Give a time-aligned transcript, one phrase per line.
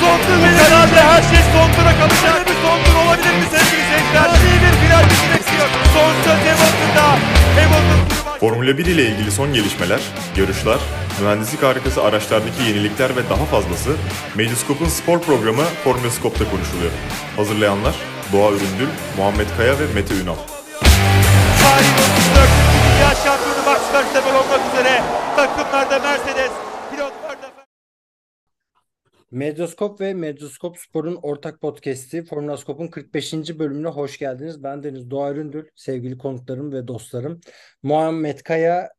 [0.00, 0.38] sondur.
[0.62, 2.48] Herhalde her şey sondura kalacak.
[2.48, 4.28] Bir sondur olabilir mi sevgili seyirciler?
[4.46, 5.68] İyi bir final bizi bekliyor.
[5.94, 7.06] Son söz Hamilton'da.
[7.58, 10.00] Hamilton turu Formula 1 ile ilgili son gelişmeler,
[10.36, 10.78] yarışlar,
[11.20, 13.90] mühendislik harikası araçlardaki yenilikler ve daha fazlası
[14.34, 16.92] Medyascope'un spor programı Formula Scope'da konuşuluyor.
[17.36, 17.94] Hazırlayanlar
[18.32, 20.38] Doğa Üründül, Muhammed Kaya ve Mete Ünal.
[21.62, 22.48] Tarihin 34.
[22.84, 25.02] Dünya Şampiyonu Max Verstappen olmak üzere
[25.36, 26.50] takımlarda Mercedes,
[29.30, 33.58] Medyaskop ve Medyaskop Spor'un ortak podcast'i Formula Scope'un 45.
[33.58, 34.62] bölümüne hoş geldiniz.
[34.62, 37.40] Ben Deniz Doğa Üründül, sevgili konuklarım ve dostlarım.
[37.82, 38.90] Muhammed Kaya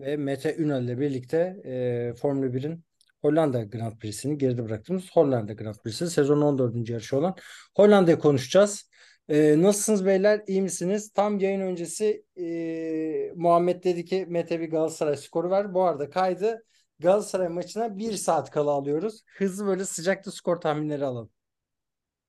[0.00, 2.84] ve Mete Ünal ile birlikte e, Formula 1'in
[3.22, 6.90] Hollanda Grand Prix'sini geride bıraktığımız Hollanda Grand Prix'si sezon 14.
[6.90, 7.34] yarışı olan
[7.76, 8.90] Hollanda'yı konuşacağız.
[9.28, 10.42] E, nasılsınız beyler?
[10.46, 11.12] İyi misiniz?
[11.12, 15.74] Tam yayın öncesi e, Muhammed dedi ki Mete bir Galatasaray skoru ver.
[15.74, 16.64] Bu arada kaydı
[17.00, 19.22] Galatasaray maçına bir saat kala alıyoruz.
[19.36, 21.30] Hızlı böyle sıcakta skor tahminleri alalım.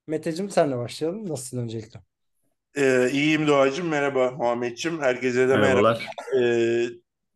[0.08, 1.30] Meteciğim senle başlayalım.
[1.30, 2.00] Nasılsın öncelikle?
[2.76, 3.88] Ee, iyiyim Doğacığım.
[3.88, 5.02] Merhaba Muhammedciğim.
[5.02, 6.00] Herkese de merhaba.
[6.42, 6.86] Ee,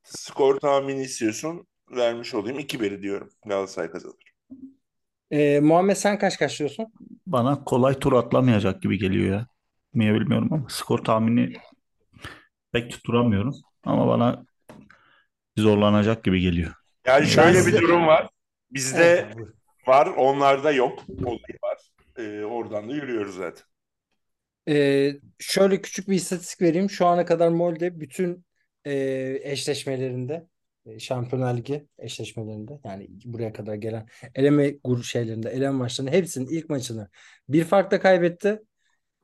[0.04, 1.68] skor tahmini istiyorsun.
[1.92, 2.60] Vermiş olayım.
[2.60, 3.30] 2-1 diyorum.
[3.46, 4.34] Galatasaray kazanır.
[5.32, 6.86] Ee, Muhammed sen kaç kaç diyorsun?
[7.28, 9.48] Bana kolay tur atlamayacak gibi geliyor ya.
[9.94, 11.54] Niye bilmiyorum ama skor tahmini
[12.72, 13.56] pek tutturamıyorum.
[13.84, 14.46] Ama bana
[15.58, 16.83] zorlanacak gibi geliyor.
[17.06, 18.30] Yani şöyle bir durum var.
[18.72, 19.48] Bizde Evet,
[19.88, 21.00] var, onlarda yok.
[21.24, 21.78] Olayı var.
[22.18, 23.64] Ee, oradan da yürüyoruz zaten.
[24.70, 26.90] Ee, şöyle küçük bir istatistik vereyim.
[26.90, 28.46] Şu ana kadar Molde bütün
[28.86, 30.48] e, eşleşmelerinde
[30.86, 36.70] e, Şampiyonlar Ligi eşleşmelerinde yani buraya kadar gelen eleme grup şeylerinde eleme maçlarının hepsinin ilk
[36.70, 37.10] maçını
[37.50, 38.62] bir farkla kaybetti.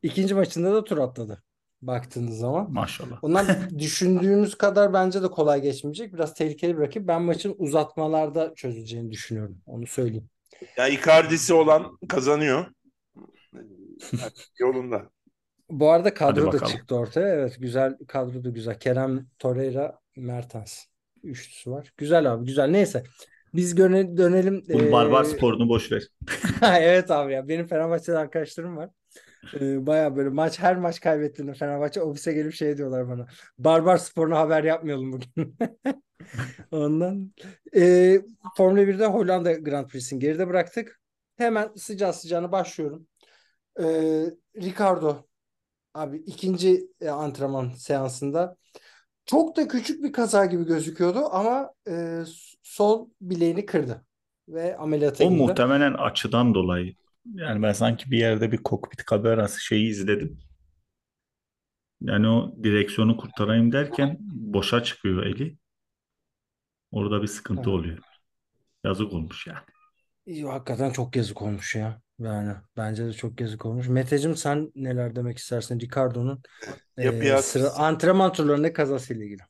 [0.01, 1.43] İkinci maçında da tur atladı
[1.81, 2.71] baktığınız zaman.
[2.71, 3.23] Maşallah.
[3.23, 3.47] Ondan
[3.79, 6.13] düşündüğümüz kadar bence de kolay geçmeyecek.
[6.13, 7.07] Biraz tehlikeli bir rakip.
[7.07, 9.57] Ben maçın uzatmalarda çözüleceğini düşünüyorum.
[9.65, 10.29] Onu söyleyeyim.
[10.77, 12.65] Ya Icardi'si olan kazanıyor.
[13.53, 15.09] Yani yolunda.
[15.69, 17.27] Bu arada kadro da çıktı ortaya.
[17.27, 18.79] Evet güzel kadro da güzel.
[18.79, 20.85] Kerem, Torreira, Mertens.
[21.23, 21.93] Üçlüsü var.
[21.97, 22.69] Güzel abi güzel.
[22.69, 23.03] Neyse.
[23.53, 24.63] Biz dönelim.
[24.69, 26.03] Bu Ee, barbar sporunu boş ver.
[26.79, 27.47] Evet abi ya.
[27.47, 28.89] Benim Fenerbahçe'de arkadaşlarım var.
[29.53, 33.27] Ee, baya böyle maç her maç kaybettiğinde Fenerbahçe ofise gelip şey diyorlar bana.
[33.57, 35.57] Barbar sporuna haber yapmayalım bugün.
[36.71, 37.33] Ondan.
[37.75, 38.21] Ee,
[38.57, 40.99] Formula 1'de Hollanda Grand Prix'sini geride bıraktık.
[41.37, 43.07] Hemen sıcağı sıcağına başlıyorum.
[43.79, 44.25] Ee,
[44.61, 45.25] Ricardo
[45.93, 48.57] abi ikinci e, antrenman seansında
[49.25, 52.19] çok da küçük bir kaza gibi gözüküyordu ama e,
[52.63, 54.05] sol bileğini kırdı
[54.47, 55.41] ve ameliyata O girdi.
[55.41, 56.95] muhtemelen açıdan dolayı.
[57.33, 60.39] Yani ben sanki bir yerde bir kokpit kamerası şeyi izledim.
[62.01, 65.57] Yani o direksiyonu kurtarayım derken boşa çıkıyor eli.
[66.91, 67.71] Orada bir sıkıntı Evet.
[67.71, 67.97] oluyor.
[68.85, 69.59] Yazık olmuş yani.
[70.25, 72.01] İyi, hakikaten çok yazık olmuş ya.
[72.19, 73.87] Yani bence de çok yazık olmuş.
[73.87, 76.41] Meteciğim sen neler demek istersin Ricardo'nun
[77.01, 79.41] Ya e, Piastri- sıra antrenman turlarında kazasıyla ilgili?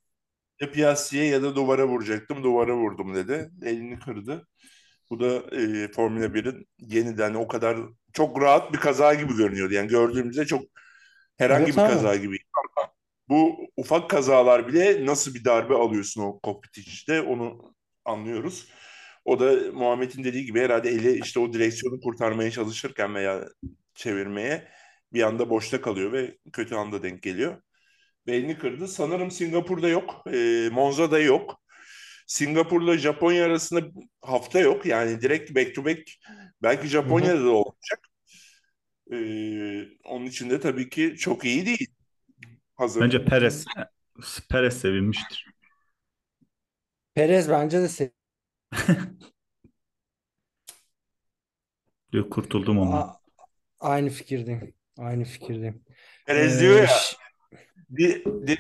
[0.62, 2.44] Ya Piastri'ye ya da duvara vuracaktım.
[2.44, 3.52] Duvara vurdum dedi.
[3.64, 4.48] Elini kırdı.
[5.12, 7.78] Bu da e, Formula 1'in yeniden o kadar
[8.14, 9.74] çok rahat bir kaza gibi görünüyordu.
[9.74, 10.64] Yani gördüğümüzde çok
[11.38, 11.90] herhangi Evet bir abi.
[11.94, 12.38] kaza gibi.
[13.30, 17.76] Bu ufak kazalar bile nasıl bir darbe alıyorsun o kokpit içinde onu
[18.06, 18.70] anlıyoruz.
[19.26, 23.46] O da Muhammed'in dediği gibi herhalde eli işte o direksiyonu kurtarmaya çalışırken veya
[23.96, 24.68] çevirmeye
[25.14, 27.62] bir anda boşta kalıyor ve kötü anda denk geliyor.
[28.28, 28.88] Ve elini kırdı.
[28.88, 30.24] Sanırım Singapur'da yok.
[30.34, 31.59] E, Monza'da yok.
[32.30, 33.82] Singapur'la Japonya arasında
[34.22, 34.86] hafta yok.
[34.86, 36.00] Yani direkt back to back
[36.64, 38.00] belki Japonya'da da olacak.
[39.12, 39.18] E,
[40.04, 41.88] onun için de tabii ki çok iyi değil.
[42.76, 43.02] Hazır.
[43.02, 43.66] Bence Perez
[44.50, 45.46] Perez sevinmiştir.
[47.14, 48.12] Perez bence de se-
[52.12, 52.98] Diyor kurtuldum ondan.
[52.98, 53.20] A-
[53.80, 54.74] aynı fikirdeyim.
[54.98, 55.86] Aynı fikirdeyim.
[56.26, 57.18] Perez Ee, diyor ya ş-
[57.98, 58.60] did, did,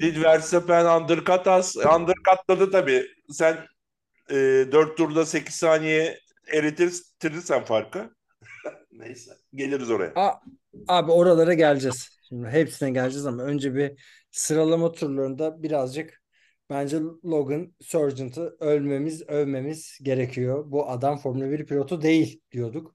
[0.00, 1.76] did Verstappen undercut us?
[1.76, 3.06] Undercutladı tabii.
[3.30, 3.56] Sen
[4.30, 4.34] e,
[4.72, 6.18] 4 turda 8 saniye
[6.52, 8.10] eritirirsen farkı.
[8.92, 9.30] Neyse.
[9.54, 10.12] Geliriz oraya.
[10.16, 10.40] A-
[10.88, 12.08] abi oralara geleceğiz.
[12.28, 13.92] Şimdi hepsine geleceğiz ama önce bir
[14.30, 16.22] sıralama turlarında birazcık
[16.70, 20.64] bence Logan Sargent'ı ölmemiz, övmemiz gerekiyor.
[20.66, 22.94] Bu adam Formula 1 pilotu değil diyorduk.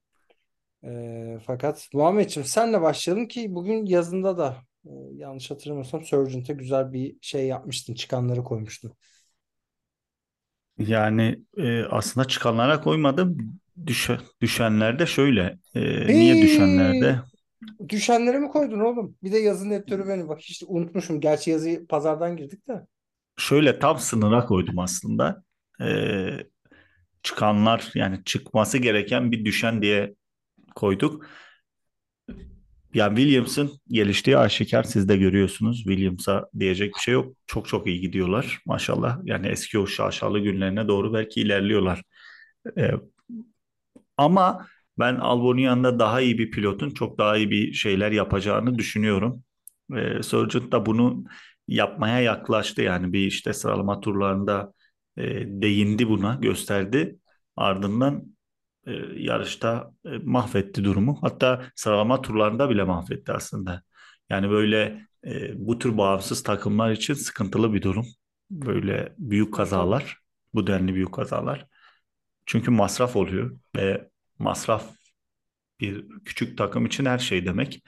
[0.84, 4.75] Ee, fakat Muhammedciğim senle başlayalım ki bugün yazında da e,
[5.14, 7.94] yanlış hatırlamıyorsam Sargent'a güzel bir şey yapmıştın.
[7.94, 8.94] Çıkanları koymuştun.
[10.78, 13.38] Yani e, aslında çıkanlara koymadım.
[13.88, 15.60] Düşe, düşenlerde şöyle.
[15.76, 17.20] E, niye düşenlerde?
[17.90, 19.18] Düşenlere mi koydun oğlum?
[19.24, 20.28] Bir de yazın editörü benim.
[20.28, 21.22] Bak hiç unutmuşum.
[21.22, 22.88] Gerçi yazıyı pazardan girdik de.
[23.38, 25.44] Şöyle tam sınıra koydum aslında.
[25.82, 25.86] E,
[27.24, 30.16] çıkanlar yani çıkması gereken bir düşen diye
[30.76, 31.28] koyduk.
[32.96, 35.78] Yani Williams'ın geliştiği aşikar siz de görüyorsunuz.
[35.78, 37.36] Williams'a diyecek bir şey yok.
[37.48, 39.20] Çok çok iyi gidiyorlar maşallah.
[39.24, 42.04] Yani eski o şaşalı günlerine doğru belki ilerliyorlar.
[42.78, 42.92] Ee,
[44.18, 44.68] ama
[45.00, 49.44] ben Albon'un yanında daha iyi bir pilotun çok daha iyi bir şeyler yapacağını düşünüyorum.
[49.96, 51.24] Ee, Sargent da bunu
[51.68, 52.82] yapmaya yaklaştı.
[52.82, 54.74] Yani bir işte sıralama turlarında
[55.18, 57.20] e, değindi buna, gösterdi.
[57.56, 58.35] Ardından
[58.88, 61.18] e, yarışta e, mahvetti durumu.
[61.22, 63.84] Hatta sıralama turlarında bile mahvetti aslında.
[64.30, 68.06] Yani böyle e, bu tür bağımsız takımlar için sıkıntılı bir durum.
[68.52, 70.20] Böyle büyük kazalar,
[70.54, 71.68] bu denli büyük kazalar.
[72.46, 74.10] Çünkü masraf oluyor ve
[74.40, 74.96] masraf
[75.80, 77.84] bir küçük takım için her şey demek.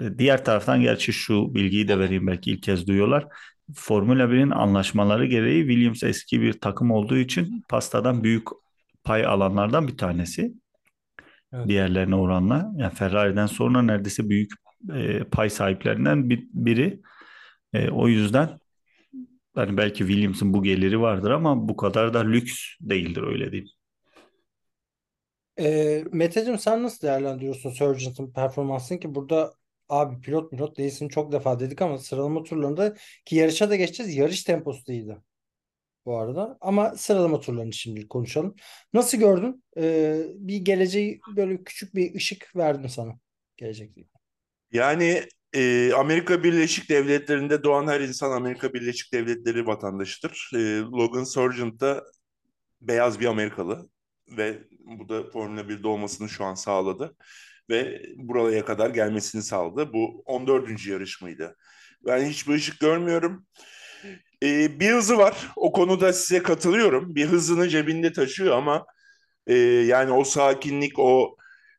[0.00, 3.26] E, Diğer taraftan gerçi şu bilgiyi de vereyim belki ilk kez duyuyorlar.
[3.74, 8.48] Formula 1'in anlaşmaları gereği Williams eski bir takım olduğu için pastadan büyük
[9.04, 10.54] pay alanlardan bir tanesi.
[11.52, 11.68] Evet.
[11.68, 12.72] Diğerlerine oranla.
[12.76, 14.52] Yani Ferrari'den sonra neredeyse büyük
[14.94, 17.00] e, pay sahiplerinden bir, biri.
[17.72, 18.58] E, o yüzden
[19.54, 23.70] hani belki Williams'ın bu geliri vardır ama bu kadar da lüks değildir öyle diyeyim.
[25.58, 29.54] Ee, Meteciğim sen nasıl değerlendiriyorsun Sargent'ın performansını ki burada
[29.88, 34.16] abi pilot pilot değilsin çok defa dedik ama sıralama turlarında ki yarışa da geçeceğiz.
[34.16, 35.16] Yarış temposu da iyiydi
[36.06, 36.58] bu arada.
[36.60, 38.56] Ama sıralama turlarını şimdi konuşalım.
[38.92, 39.64] Nasıl gördün?
[39.76, 43.12] Ee, bir geleceği böyle küçük bir ışık verdim sana.
[43.56, 44.00] Gelecekte.
[44.72, 45.22] Yani
[45.52, 50.50] e, Amerika Birleşik Devletleri'nde doğan her insan Amerika Birleşik Devletleri vatandaşıdır.
[50.54, 52.04] E, Logan Sargent da
[52.80, 53.88] beyaz bir Amerikalı
[54.28, 57.16] ve bu da Formula 1'de olmasını şu an sağladı
[57.70, 59.92] ve buraya kadar gelmesini sağladı.
[59.92, 60.90] Bu 14.
[60.90, 61.56] yarışmaydı.
[62.06, 63.46] Ben hiçbir ışık görmüyorum.
[64.44, 65.48] E, bir hızı var.
[65.56, 67.14] O konuda size katılıyorum.
[67.14, 68.86] Bir hızını cebinde taşıyor ama
[69.46, 71.36] e, yani o sakinlik, o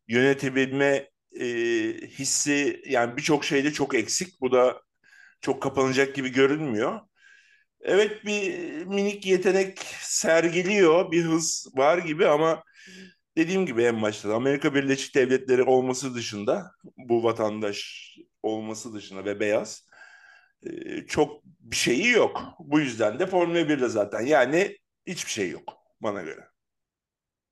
[0.08, 1.10] yönetebilme
[1.40, 1.46] e,
[2.08, 4.42] hissi yani birçok şeyde çok eksik.
[4.42, 4.82] Bu da
[5.42, 7.00] çok kapanacak gibi görünmüyor.
[7.82, 12.64] Evet bir minik yetenek sergiliyor, bir hız var gibi ama
[13.38, 18.10] dediğim gibi en başta Amerika Birleşik Devletleri olması dışında bu vatandaş
[18.44, 19.88] olması dışında ve beyaz
[21.08, 22.42] çok bir şeyi yok.
[22.60, 24.78] Bu yüzden de Formula 1'de zaten yani
[25.08, 26.42] hiçbir şey yok bana göre.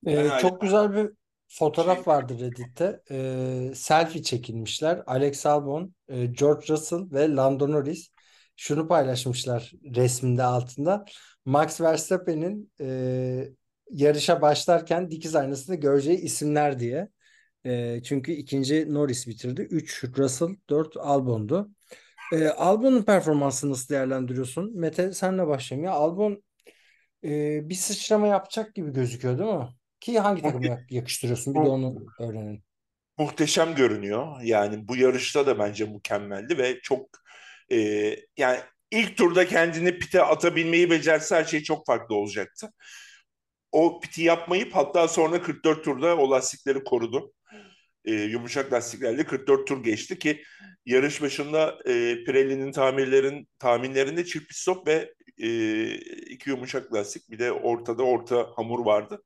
[0.07, 1.10] Ee, Ben çok güzel bir
[1.48, 3.01] fotoğraf Şey- vardı Reddit'te.
[3.12, 5.04] Ee, selfie çekilmişler.
[5.06, 8.10] Alex Albon, e, George Russell ve Lando Norris
[8.56, 11.06] şunu paylaşmışlar resminde altında.
[11.45, 13.50] Max Verstappen'in e,
[13.92, 17.10] yarışa başlarken dikiz aynasında göreceği isimler diye.
[17.65, 19.62] E, çünkü ikinci Norris bitirdi.
[19.62, 21.69] 3 Russell, 4 Albon'du.
[22.31, 24.80] E, Albon'un performansını nasıl değerlendiriyorsun?
[24.80, 25.86] Mete senle başlayayım.
[25.86, 26.44] Ya Albon
[27.24, 29.70] e, bir sıçrama yapacak gibi gözüküyor değil mi?
[30.00, 31.56] Ki hangi takıma yak- yakıştırıyorsun?
[31.56, 32.64] Bir de onu öğrenelim.
[33.18, 34.42] muhteşem görünüyor.
[34.44, 37.10] Yani bu yarışta da bence mükemmeldi ve çok
[37.72, 37.78] e,
[38.38, 38.60] yani
[38.92, 42.70] ilk turda kendini pite atabilmeyi becerse her şey çok farklı olacaktı.
[43.72, 47.34] O piti yapmayıp hatta sonra 44 turda o lastikleri korudu.
[48.05, 50.44] E, yumuşak lastiklerle 44 tur geçti ki
[50.85, 55.95] yarış başında e, Pirelli'nin tamirlerin tahminlerinde çift pit stop ve e,
[56.29, 59.23] iki yumuşak lastik bir de ortada orta hamur vardı.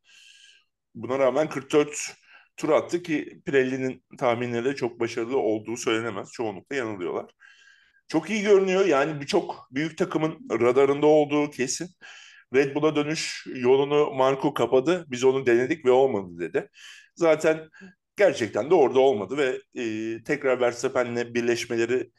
[0.95, 1.89] Buna rağmen 44
[2.57, 6.31] tur attı ki Pirelli'nin tahminleri de çok başarılı olduğu söylenemez.
[6.31, 7.31] Çoğunlukla yanılıyorlar.
[8.07, 8.85] Çok iyi görünüyor.
[8.85, 11.89] Yani birçok büyük takımın radarında olduğu kesin.
[12.53, 15.05] Red Bull'a dönüş yolunu Marco kapadı.
[15.09, 16.69] Biz onu denedik ve olmadı dedi.
[17.15, 17.69] Zaten
[18.17, 22.11] gerçekten de orada olmadı ve e, tekrar Verstappen'le birleşmeleri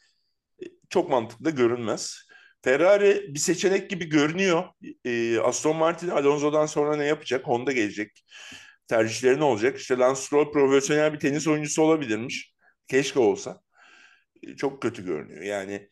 [0.62, 2.28] e, çok mantıklı görünmez.
[2.62, 4.64] Ferrari bir seçenek gibi görünüyor.
[5.04, 7.46] E, Aston Martin Alonso'dan sonra ne yapacak?
[7.46, 8.24] Honda gelecek.
[8.88, 9.78] Tercihleri ne olacak?
[9.78, 12.54] İşte Lance Stroll profesyonel bir tenis oyuncusu olabilirmiş.
[12.88, 13.60] Keşke olsa.
[14.42, 15.42] E, çok kötü görünüyor.
[15.42, 15.90] Yani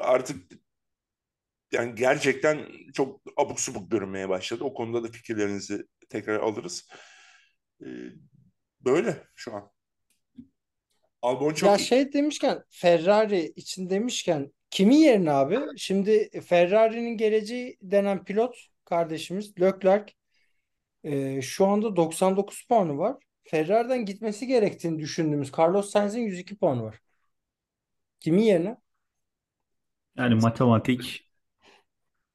[0.00, 0.52] artık
[1.72, 4.64] yani gerçekten çok abuk subuk görünmeye başladı.
[4.64, 6.88] O konuda da fikirlerinizi tekrar alırız.
[7.82, 7.86] E,
[8.84, 9.70] böyle şu an.
[11.22, 11.88] Albon çok Ya iyi.
[11.88, 15.58] şey demişken Ferrari için demişken kimin yerine abi?
[15.76, 20.12] Şimdi Ferrari'nin geleceği denen pilot kardeşimiz Leclerc
[21.04, 23.16] e, şu anda 99 puanı var.
[23.44, 27.00] Ferrari'den gitmesi gerektiğini düşündüğümüz Carlos Sainz'in 102 puanı var.
[28.20, 28.76] Kimin yerine?
[30.16, 31.28] Yani matematik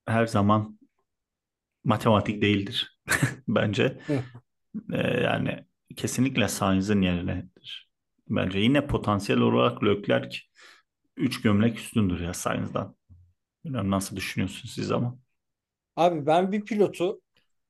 [0.08, 0.80] her zaman
[1.84, 3.00] matematik değildir
[3.48, 4.00] bence.
[4.08, 4.26] Hı.
[4.94, 7.90] Ee, yani kesinlikle Sainz'in yerindedir.
[8.30, 10.38] Bence yine potansiyel olarak Leclerc
[11.18, 12.96] 3 gömlek üstündür ya Sainz'dan.
[13.66, 15.20] Bilmiyorum nasıl düşünüyorsunuz siz ama.
[15.96, 17.22] Abi ben bir pilotu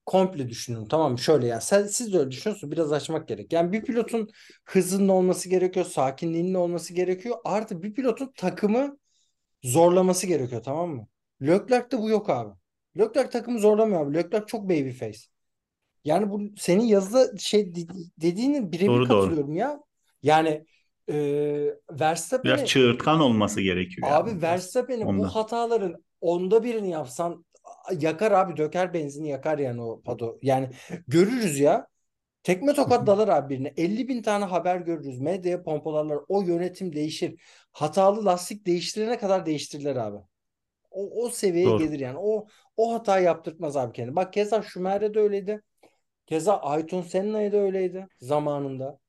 [0.06, 1.20] komple düşünüyorum tamam?
[1.20, 3.54] Şöyle yani sen, siz de öyle düşünüyorsunuz biraz açmak gerek.
[3.54, 4.30] Yani bir pilotun
[4.66, 7.38] hızının olması gerekiyor, sakinliğinin olması gerekiyor.
[7.46, 8.98] Artı bir pilotun takımı
[9.64, 11.08] zorlaması gerekiyor tamam mı?
[11.42, 12.54] Leclerc'te bu yok abi.
[13.00, 14.14] Leclerc takımı zorlamıyor abi.
[14.14, 15.20] Leclerc çok babyface.
[16.08, 17.76] Yani bu senin yazıda şey
[18.22, 19.22] dediğinin birebir Doğru, doğru.
[19.22, 19.80] katılıyorum ya.
[20.24, 20.66] Yani
[21.10, 21.16] e,
[21.92, 24.08] Verstappen'i Biraz çığırtkan olması gerekiyor.
[24.12, 24.42] abi yani.
[24.42, 27.46] Verstappen'i bu hataların onda birini yapsan
[28.00, 30.38] yakar abi döker benzini yakar yani o pado.
[30.42, 30.70] Yani
[31.08, 31.88] görürüz ya.
[32.44, 33.74] Tekme tokat dalar abi birine.
[33.78, 35.20] 50 bin tane haber görürüz.
[35.20, 36.20] Medyaya pompalarlar.
[36.28, 37.42] O yönetim değişir.
[37.72, 40.18] Hatalı lastik değiştirene kadar değiştirirler abi.
[40.92, 41.84] O, o seviyeye Doğru.
[41.84, 42.18] gelir yani.
[42.22, 42.48] O
[42.78, 44.16] o hatayı yaptırtmaz abi kendini.
[44.16, 45.62] Bak keza Schumacher'e de öyleydi.
[46.28, 49.00] Keza Ayrton Senna'ya da öyleydi zamanında.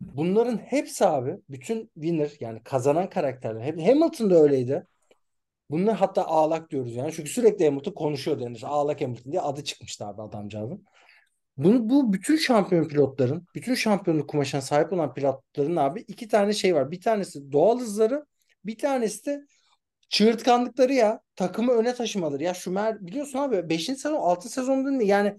[0.00, 3.60] Bunların hepsi abi bütün winner yani kazanan karakterler.
[3.60, 4.86] Hep Hamilton da öyleydi.
[5.70, 7.12] Bunlar hatta ağlak diyoruz yani.
[7.12, 8.62] Çünkü sürekli Hamilton konuşuyor denir.
[8.66, 10.84] Ağlak Hamilton diye adı çıkmıştı abi adamcağızın.
[11.56, 16.74] Bunu, bu bütün şampiyon pilotların, bütün şampiyonluk kumaşına sahip olan pilotların abi iki tane şey
[16.74, 16.90] var.
[16.90, 18.26] Bir tanesi doğal hızları,
[18.64, 19.46] bir tanesi de
[20.08, 21.20] çığırtkanlıkları ya.
[21.36, 22.42] Takımı öne taşımaları.
[22.42, 23.84] Ya Schumacher biliyorsun abi 5.
[23.84, 24.48] sezon 6.
[24.48, 25.06] sezon değil mi?
[25.06, 25.36] Yani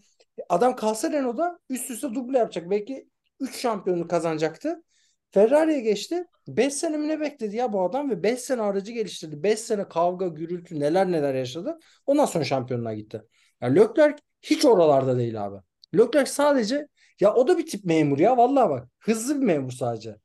[0.50, 2.70] adam kalsa Renault'da üst üste duble yapacak.
[2.70, 4.84] Belki 3 şampiyonluk kazanacaktı.
[5.32, 6.26] Ferrari'ye geçti.
[6.48, 9.44] 5 sene mi ne bekledi ya bu adam ve 5 sene aracı geliştirdi.
[9.44, 11.80] 5 sene kavga, gürültü neler neler yaşadı.
[12.06, 13.22] Ondan sonra şampiyonluğa gitti.
[13.62, 15.58] Yani Leclerc hiç oralarda değil abi.
[15.98, 16.88] Leclerc sadece
[17.20, 18.88] ya o da bir tip memur ya vallahi bak.
[19.00, 20.16] Hızlı bir memur sadece.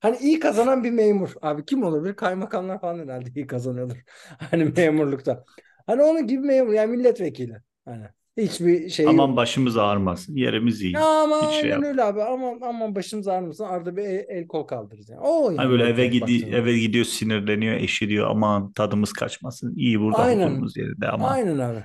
[0.00, 1.34] Hani iyi kazanan bir memur.
[1.42, 2.16] Abi kim olabilir?
[2.16, 3.96] Kaymakamlar falan herhalde iyi kazanıyordur.
[4.50, 5.44] Hani memurlukta.
[5.86, 7.56] Hani onun gibi memur yani milletvekili.
[7.84, 8.04] Hani
[8.36, 9.14] hiçbir şey yok.
[9.14, 10.36] Aman başımız ağrımasın.
[10.36, 10.92] Yerimiz iyi.
[10.94, 11.84] Ya ama Hiç şey aynen yap.
[11.84, 12.22] öyle abi.
[12.22, 13.64] Aman aman başımız ağrımasın.
[13.64, 15.20] Arada bir el, el kol kaldırırız yani.
[15.20, 16.56] O yani Hani böyle eve gidi baktığında.
[16.56, 19.74] eve gidiyor sinirleniyor eşi diyor aman tadımız kaçmasın.
[19.76, 20.46] İyi burada Aynen.
[20.46, 21.84] hukukumuz yerinde ama Aynen abi.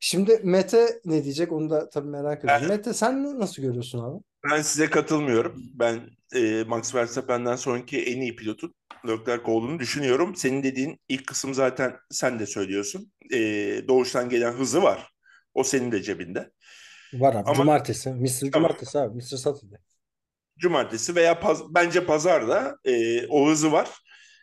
[0.00, 2.62] Şimdi Mete ne diyecek onu da tabii merak ediyorum.
[2.68, 4.22] Ben- Mete sen nasıl görüyorsun abi?
[4.50, 5.62] Ben size katılmıyorum.
[5.74, 6.00] Ben
[6.36, 8.74] e, Max Verstappen'den sonraki en iyi pilotun
[9.08, 10.36] Leclerc olduğunu düşünüyorum.
[10.36, 13.12] Senin dediğin ilk kısım zaten sen de söylüyorsun.
[13.34, 13.38] E,
[13.88, 15.10] doğuştan gelen hızı var.
[15.58, 16.50] O senin de cebinde.
[17.14, 17.38] Var abi.
[17.50, 18.10] Ama- Cumartesi.
[18.10, 18.40] Mr.
[18.40, 18.52] Tamam.
[18.52, 19.16] Cumartesi abi.
[19.16, 19.22] Mr.
[19.36, 19.78] Saturday.
[20.58, 23.88] Cumartesi veya paz- bence pazarda e, o hızı var.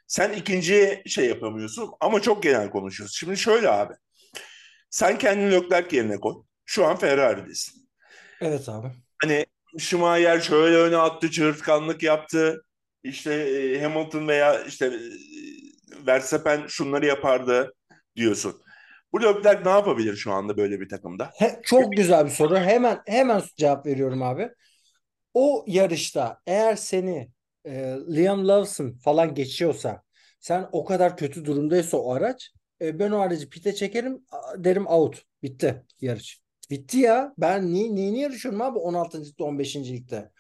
[0.08, 3.16] Sen ikinciye şey yapamıyorsun ama çok genel konuşuyoruz.
[3.16, 3.94] Şimdi şöyle abi.
[4.90, 6.34] Sen kendini Leclerc yerine koy.
[6.66, 7.90] Şu an Ferrari'desin.
[8.42, 8.88] Evet abi.
[9.24, 9.46] Hani
[9.80, 12.66] Schumacher şöyle öne attı, çığırtkanlık yaptı.
[13.04, 15.00] İşte e, Hamilton veya işte e,
[16.08, 17.74] Verstappen şunları yapardı
[18.16, 18.62] diyorsun.
[19.16, 21.32] Bu Leclerc ne yapabilir şu anda böyle bir takımda?
[21.36, 22.58] He- çok güzel bir soru.
[22.58, 24.50] Hemen hemen cevap veriyorum abi.
[25.34, 27.30] O yarışta eğer seni
[27.66, 27.72] e,
[28.16, 30.04] Liam Lawson falan geçiyorsa
[30.40, 34.26] sen o kadar kötü durumdaysa o araç e, ben o aracı pite çekerim
[34.58, 35.22] derim out.
[35.44, 36.42] Bitti yarış.
[36.70, 37.34] Bitti ya.
[37.38, 39.26] Ben niye, neyini yarışıyorum abi 16.
[39.26, 39.76] ligde 15.
[39.76, 40.32] ligde?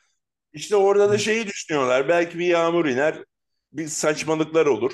[0.53, 2.09] İşte orada da şeyi düşünüyorlar.
[2.09, 3.23] Belki bir yağmur iner,
[3.73, 4.91] bir saçmalıklar olur.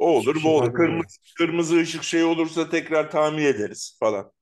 [0.00, 0.74] O olur, Hiçbir bu şey olur.
[0.74, 4.32] Kırmızı, kırmızı ışık şey olursa tekrar tamir ederiz falan.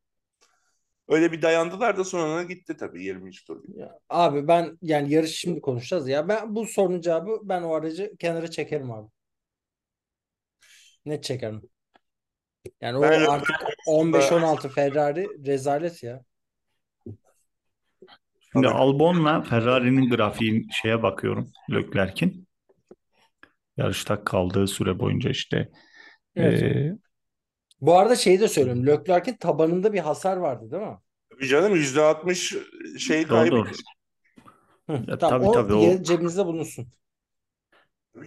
[1.09, 3.31] Öyle bir dayandılar da sonra gitti tabii 20.
[3.47, 3.62] tur.
[3.77, 6.29] Ya, abi ben yani yarış şimdi konuşacağız ya.
[6.29, 9.09] Ben bu sorunun cevabı ben o aracı kenara çekerim abi.
[11.07, 11.62] Net çekerim.
[12.81, 16.25] Yani o Ben- artık 15-16 Ferrari rezalet ya.
[18.53, 18.69] Şimdi.
[18.69, 22.48] Albon'la Ferrari'nin grafiğin şeye bakıyorum Leclerc'in.
[23.78, 25.70] Yarışta kaldığı süre boyunca işte
[26.37, 26.62] Evet.
[26.64, 26.99] eee,
[27.80, 28.87] Bu arada şeyi de söyleyeyim.
[28.87, 30.99] Leclerc'in tabanında bir hasar vardı değil mi?
[31.30, 32.54] Tabii canım %60
[32.99, 33.26] şey.
[34.88, 36.92] Hı, Ya tamam, tabii o tabii o cebinizde bulunsun.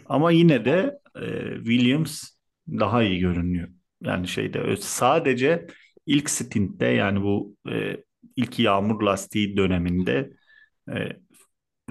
[0.05, 2.23] ama yine de eee, Williams
[2.69, 3.69] daha iyi görünüyor.
[4.01, 5.67] Yani şeyde sadece
[6.05, 8.03] ilk stintte yani bu eee,
[8.35, 10.31] ilk yağmur lastiği döneminde
[10.89, 11.19] eee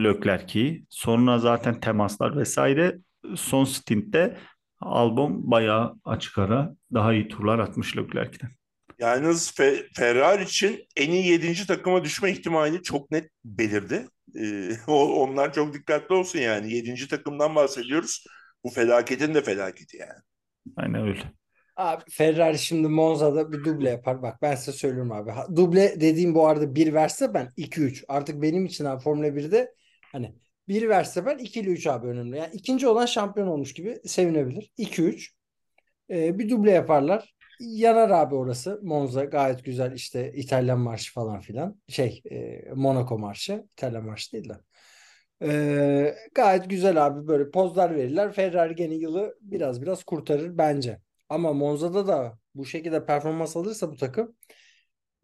[0.04, 2.98] Leclerc'i sonra zaten temaslar vesaire
[3.36, 4.36] son stintte
[4.80, 8.50] Albon bayağı açık ara daha iyi turlar atmış Leclerc'ten.
[8.98, 11.66] Yalnız Fe- Ferrari için en iyi 7.
[11.66, 14.06] takıma düşme ihtimali çok net belirdi.
[14.40, 16.72] Ee, o- onlar çok dikkatli olsun yani.
[16.72, 17.08] 7.
[17.08, 18.24] takımdan bahsediyoruz.
[18.64, 20.20] Bu felaketin de felaketi yani.
[20.76, 21.32] Aynen öyle.
[21.76, 24.22] Abi Ferrari şimdi Monza'da bir duble yapar.
[24.22, 25.32] Bak ben size söylüyorum abi.
[25.56, 28.04] Duble dediğim bu arada bir verse ben 2-3.
[28.08, 29.74] Artık benim için abi Formula 1'de
[30.12, 30.34] hani
[30.70, 32.36] bir 2 ile 3 abi önemli.
[32.36, 34.72] Yani ikinci olan şampiyon olmuş gibi sevinebilir.
[34.78, 35.34] 2-3.
[36.10, 37.34] Ee, bir duble yaparlar.
[37.60, 38.80] Yanar abi orası.
[38.82, 41.80] Monza gayet güzel işte İtalyan marşı falan filan.
[41.88, 43.64] Şey e, Monaco marşı.
[43.72, 44.54] İtalyan marşı değil de.
[45.42, 48.32] Ee, gayet güzel abi böyle pozlar verirler.
[48.32, 51.00] Ferrari gene yılı biraz biraz kurtarır bence.
[51.28, 54.36] Ama Monza'da da bu şekilde performans alırsa bu takım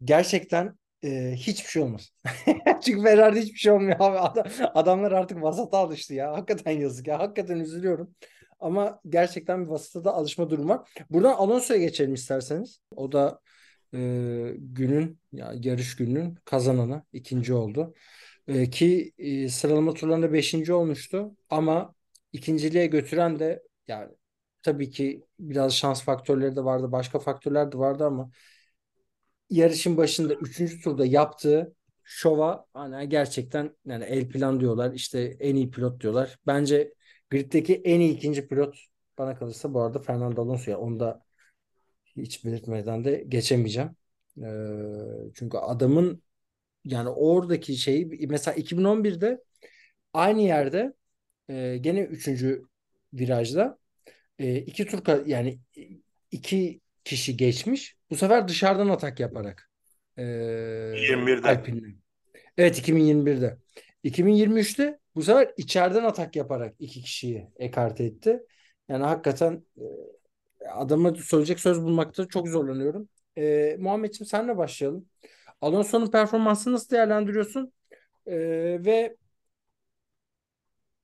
[0.03, 2.09] gerçekten e, hiçbir şey olmaz.
[2.85, 4.17] Çünkü Ferrari'de hiçbir şey olmuyor abi.
[4.17, 6.33] Adam, adamlar artık vasata alıştı ya.
[6.33, 7.19] Hakikaten yazık ya.
[7.19, 8.15] Hakikaten üzülüyorum.
[8.59, 10.89] Ama gerçekten bir vasata da alışma durumu var.
[11.09, 12.79] Buradan Alonso'ya geçelim isterseniz.
[12.95, 13.39] O da
[13.93, 13.97] e,
[14.57, 17.93] günün ya yarış gününün kazananı ikinci oldu.
[18.47, 21.95] E, ki e, sıralama turlarında beşinci olmuştu ama
[22.33, 24.11] ikinciliğe götüren de yani
[24.61, 28.31] tabii ki biraz şans faktörleri de vardı, başka faktörler de vardı ama
[29.49, 35.71] yarışın başında üçüncü turda yaptığı şova hani gerçekten yani el plan diyorlar işte en iyi
[35.71, 36.39] pilot diyorlar.
[36.47, 36.93] Bence
[37.29, 38.77] griddeki en iyi ikinci pilot
[39.17, 41.23] bana kalırsa bu arada Fernando Alonso ya onu da
[42.17, 43.89] hiç belirtmeden de geçemeyeceğim.
[44.43, 46.23] Ee, çünkü adamın
[46.85, 49.43] yani oradaki şeyi mesela 2011'de
[50.13, 50.93] aynı yerde
[51.49, 52.63] e, gene üçüncü
[53.13, 53.79] virajda
[54.39, 55.59] e, iki tur yani
[56.31, 57.97] iki kişi geçmiş.
[58.09, 59.69] Bu sefer dışarıdan atak yaparak
[60.17, 61.47] e, 21'de.
[61.47, 61.95] Alpine'le.
[62.57, 63.57] Evet 2021'de.
[64.03, 68.39] 2023'te bu sefer içeriden atak yaparak iki kişiyi ekarte etti.
[68.89, 69.85] Yani hakikaten e,
[70.69, 73.09] adama söyleyecek söz bulmakta çok zorlanıyorum.
[73.37, 75.05] E, Muhammedciğim senle başlayalım.
[75.61, 77.73] Alonso'nun performansını nasıl değerlendiriyorsun?
[78.25, 78.35] E,
[78.85, 79.15] ve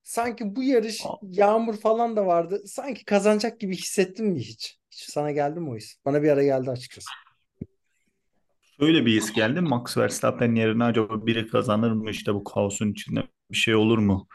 [0.04, 2.64] sanki bu yarış yağmur falan da vardı.
[2.68, 4.83] Sanki kazanacak gibi hissettin mi hiç?
[4.94, 5.96] Sana geldi mi o his?
[6.06, 7.10] Bana bir ara geldi açıkçası.
[8.80, 9.62] Şöyle bir his geldi.
[9.62, 14.28] Max Verstappen yerine acaba biri kazanır mı işte bu kaosun içinde bir şey olur mu?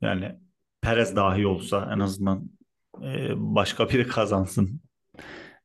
[0.00, 0.38] Yani
[0.80, 2.50] Perez dahi olsa en azından
[3.02, 4.80] e, başka biri kazansın.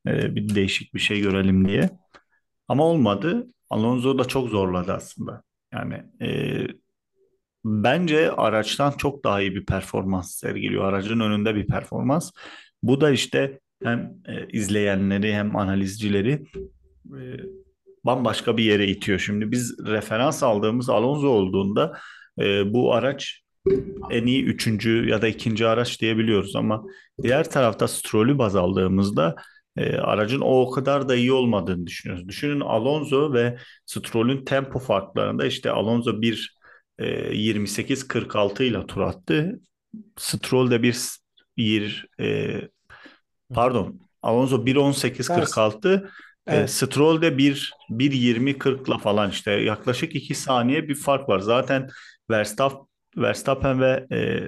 [0.07, 1.89] E, bir değişik bir şey görelim diye.
[2.67, 3.47] Ama olmadı.
[3.69, 5.43] Alonso da çok zorladı aslında.
[5.73, 6.27] Yani e,
[7.65, 10.83] bence araçtan çok daha iyi bir performans sergiliyor.
[10.85, 12.31] Aracın önünde bir performans.
[12.83, 16.43] Bu da işte hem e, izleyenleri hem analizcileri
[17.05, 17.23] e,
[18.03, 19.19] bambaşka bir yere itiyor.
[19.19, 21.99] Şimdi biz referans aldığımız Alonso olduğunda
[22.39, 23.43] e, bu araç
[24.09, 26.83] en iyi üçüncü ya da ikinci araç diyebiliyoruz ama
[27.23, 29.35] diğer tarafta Stroll'ü baz aldığımızda
[29.77, 32.27] e, aracın o kadar da iyi olmadığını düşünüyoruz.
[32.27, 36.57] Düşünün Alonso ve Stroll'ün tempo farklarında işte Alonso bir
[36.99, 39.59] e, 28-46 ile tur attı.
[40.17, 40.97] Stroll de bir,
[41.57, 42.61] bir e,
[43.49, 46.09] pardon Alonso 1.18-46
[46.47, 46.63] Evet.
[46.63, 51.39] E, Stroll de 1 1.20-40'la falan işte yaklaşık 2 saniye bir fark var.
[51.39, 51.89] Zaten
[52.29, 54.47] Verstappen, Verstappen ve e,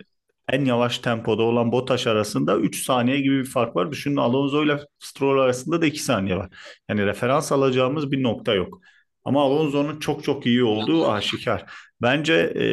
[0.49, 3.91] en yavaş tempoda olan Bottas arasında 3 saniye gibi bir fark var.
[3.91, 6.49] Düşünün Alonso ile Stroll arasında da 2 saniye var.
[6.89, 8.79] Yani referans alacağımız bir nokta yok.
[9.23, 11.65] Ama Alonso'nun çok çok iyi olduğu aşikar.
[12.01, 12.63] Bence e,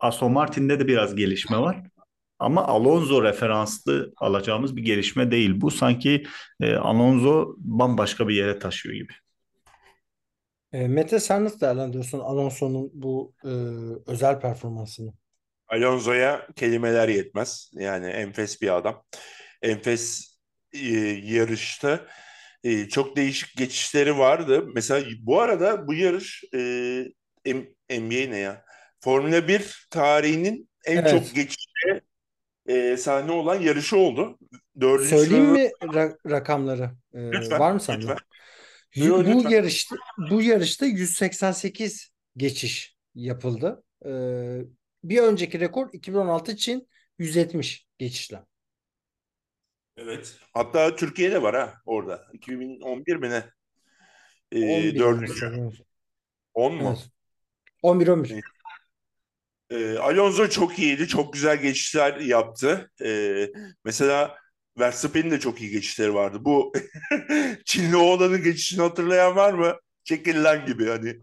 [0.00, 1.82] Aston Martin'de de biraz gelişme var.
[2.38, 5.60] Ama Alonso referanslı alacağımız bir gelişme değil.
[5.60, 6.26] Bu sanki
[6.60, 9.12] e, Alonso bambaşka bir yere taşıyor gibi.
[10.72, 13.50] E, Mete sen nasıl değerlendiriyorsun Alonso'nun bu e,
[14.10, 15.12] özel performansını?
[15.68, 17.70] Alonso'ya kelimeler yetmez.
[17.74, 19.04] Yani enfes bir adam.
[19.62, 20.36] Enfes
[20.72, 20.78] e,
[21.24, 22.06] yarışta
[22.64, 24.66] e, çok değişik geçişleri vardı.
[24.74, 26.58] Mesela bu arada bu yarış e,
[27.90, 28.64] NBA ne ya?
[29.00, 31.10] Formula 1 tarihinin en evet.
[31.10, 32.00] çok geçişe
[32.68, 34.38] e, sahne olan yarışı oldu.
[34.80, 36.90] Dördüncü Söyleyeyim mi ra- rakamları?
[37.14, 38.00] Ee, lütfen, var mı sende?
[38.00, 38.16] Lütfen.
[38.94, 39.50] Yo, bu lütfen.
[39.50, 39.96] yarışta
[40.30, 43.82] bu yarışta 188 geçiş yapıldı.
[44.06, 44.60] Ee,
[45.04, 48.42] bir önceki rekor 2016 için 170 geçişle.
[49.96, 50.36] Evet.
[50.54, 52.26] Hatta Türkiye'de var ha orada.
[52.32, 53.44] 2011 mi ne?
[54.52, 55.70] Ee, 11 dördüncü.
[56.54, 56.88] 10 mu?
[56.88, 57.10] Evet.
[57.82, 58.42] 11 11.
[59.70, 61.08] E, Alonso çok iyiydi.
[61.08, 62.90] Çok güzel geçişler yaptı.
[63.04, 63.40] E,
[63.84, 64.36] mesela
[64.78, 66.38] Verstappen'in de çok iyi geçişleri vardı.
[66.40, 66.72] Bu
[67.64, 69.74] Çinli oğlanın geçişini hatırlayan var mı?
[70.04, 71.16] Çekil gibi hani.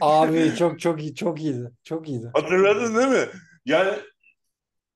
[0.00, 1.70] Abi çok çok iyi çok iyiydi.
[1.84, 2.30] Çok iyiydi.
[2.34, 3.28] Hatırladın değil mi?
[3.66, 3.98] Yani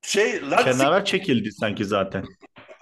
[0.02, 0.64] şey Leipzig...
[0.64, 2.24] kenara çekildi sanki zaten.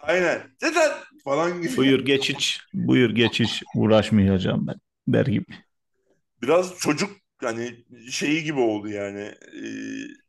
[0.02, 0.40] Aynen.
[0.61, 0.90] Zaten
[1.24, 1.76] falan gibi.
[1.76, 2.61] Buyur geç hiç.
[2.74, 3.62] Buyur geç hiç.
[3.74, 4.76] Uğraşmayacağım ben
[5.08, 5.54] der gibi.
[6.42, 9.20] Biraz çocuk yani şeyi gibi oldu yani.
[9.20, 10.22] Ee,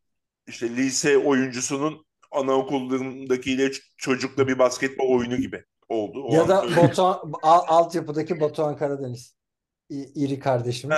[0.47, 6.23] işte lise oyuncusunun anaokulundakiyle çocukla bir basketbol oyunu gibi oldu.
[6.23, 9.35] O ya da Batuhan, altyapıdaki Batuhan Karadeniz.
[9.89, 10.97] İri kardeşimiz.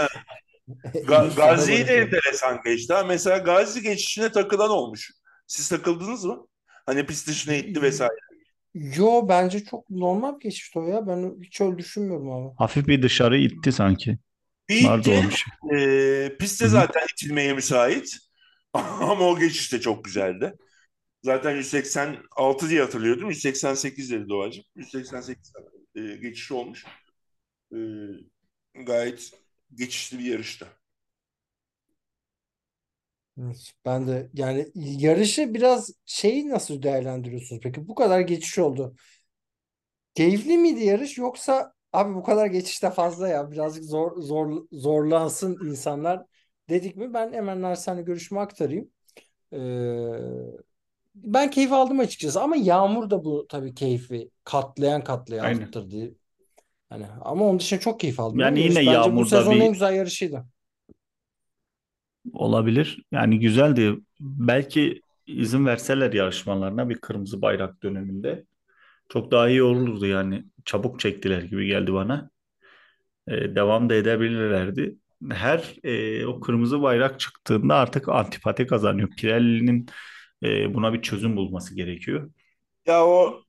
[1.07, 2.93] Ga Gazi'yi de enteresan geçti.
[2.93, 5.11] Ha, mesela Gazi geçişine takılan olmuş.
[5.47, 6.47] Siz takıldınız mı?
[6.85, 8.13] Hani pist dışına itti vesaire.
[8.73, 11.07] Yo bence çok normal geçişti o ya.
[11.07, 12.55] Ben hiç öyle düşünmüyorum abi.
[12.57, 14.17] Hafif bir dışarı itti sanki.
[14.69, 15.45] Bir Vardı olmuş.
[15.75, 18.17] E, pistte zaten itilmeye müsait.
[18.73, 20.53] Ama o geçiş de çok güzeldi.
[21.23, 23.29] Zaten 186 diye hatırlıyordum.
[23.29, 24.63] 188 dedi Doğacığım.
[24.75, 25.53] 188
[25.95, 26.85] e, geçiş olmuş.
[27.73, 27.77] E,
[28.85, 29.31] gayet
[29.75, 30.67] geçişli bir yarıştı.
[33.41, 37.87] Evet, Ben de yani yarışı biraz şeyi nasıl değerlendiriyorsunuz peki?
[37.87, 38.95] Bu kadar geçiş oldu.
[40.15, 46.25] Keyifli miydi yarış yoksa abi bu kadar geçişte fazla ya birazcık zor, zor zorlansın insanlar
[46.69, 47.13] dedik mi?
[47.13, 48.91] Ben hemen naçizane görüşümü aktarayım.
[49.53, 49.57] Ee,
[51.15, 55.61] ben keyif aldım açıkçası ama yağmur da bu tabii keyfi katlayan katlayan Aynen.
[55.61, 56.15] arttırdı.
[56.89, 58.39] Hani ama onun dışında çok keyif aldım.
[58.39, 60.45] Yani yine bence bu yağmurda sezonun bir- en güzel yarışıydı.
[62.33, 63.03] Olabilir.
[63.11, 63.95] Yani güzeldi.
[64.19, 68.45] Belki izin verseler yarışmalarına bir kırmızı bayrak döneminde
[69.09, 70.45] çok daha iyi olurdu yani.
[70.65, 72.29] Çabuk çektiler gibi geldi bana.
[73.27, 74.95] Ee, devam da edebilirlerdi.
[75.31, 79.09] Her e, o kırmızı bayrak çıktığında artık antipati kazanıyor.
[79.17, 79.87] Pirelli'nin
[80.43, 82.31] e, buna bir çözüm bulması gerekiyor.
[82.85, 83.41] Ya o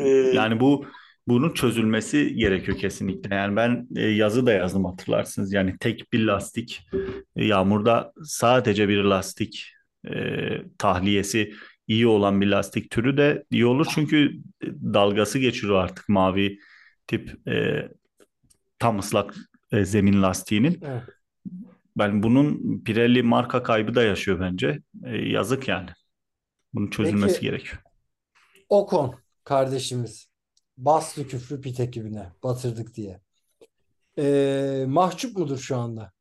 [0.00, 0.86] e, Yani bu
[1.28, 3.34] bunun çözülmesi gerekiyor kesinlikle.
[3.34, 5.52] Yani ben e, yazı da yazdım hatırlarsınız.
[5.52, 6.86] Yani tek bir lastik
[7.36, 9.72] e, yağmurda sadece bir lastik
[10.08, 10.14] e,
[10.78, 11.52] tahliyesi
[11.88, 13.86] iyi olan bir lastik türü de iyi olur.
[13.94, 14.32] Çünkü
[14.64, 16.58] dalgası geçiriyor artık mavi
[17.06, 17.88] tip e,
[18.78, 19.34] tam ıslak
[19.72, 20.80] e, zemin lastiğinin.
[20.82, 21.02] Evet.
[21.96, 24.82] Ben bunun Pirelli marka kaybı da yaşıyor bence.
[25.04, 25.90] E, yazık yani.
[26.74, 27.46] Bunun çözülmesi Peki.
[27.46, 27.82] gerekiyor.
[28.68, 30.28] Ocon kardeşimiz
[30.76, 33.20] bastı küfrü pit ekibine batırdık diye.
[34.18, 36.12] Ee, mahcup mudur şu anda?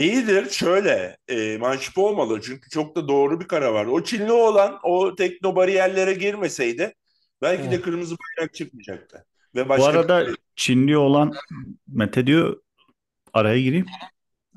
[0.00, 0.50] İyidir.
[0.50, 2.40] Şöyle e, mahcup olmalı.
[2.42, 3.86] Çünkü çok da doğru bir karar var.
[3.86, 6.94] O Çinli olan o tekno bariyerlere girmeseydi
[7.42, 7.82] belki de Evet.
[7.82, 9.26] kırmızı bayrak çıkmayacaktı.
[9.54, 11.34] Ve Bu başka arada bir- Çinli olan
[11.88, 12.56] Mete diyor
[13.32, 13.86] araya gireyim.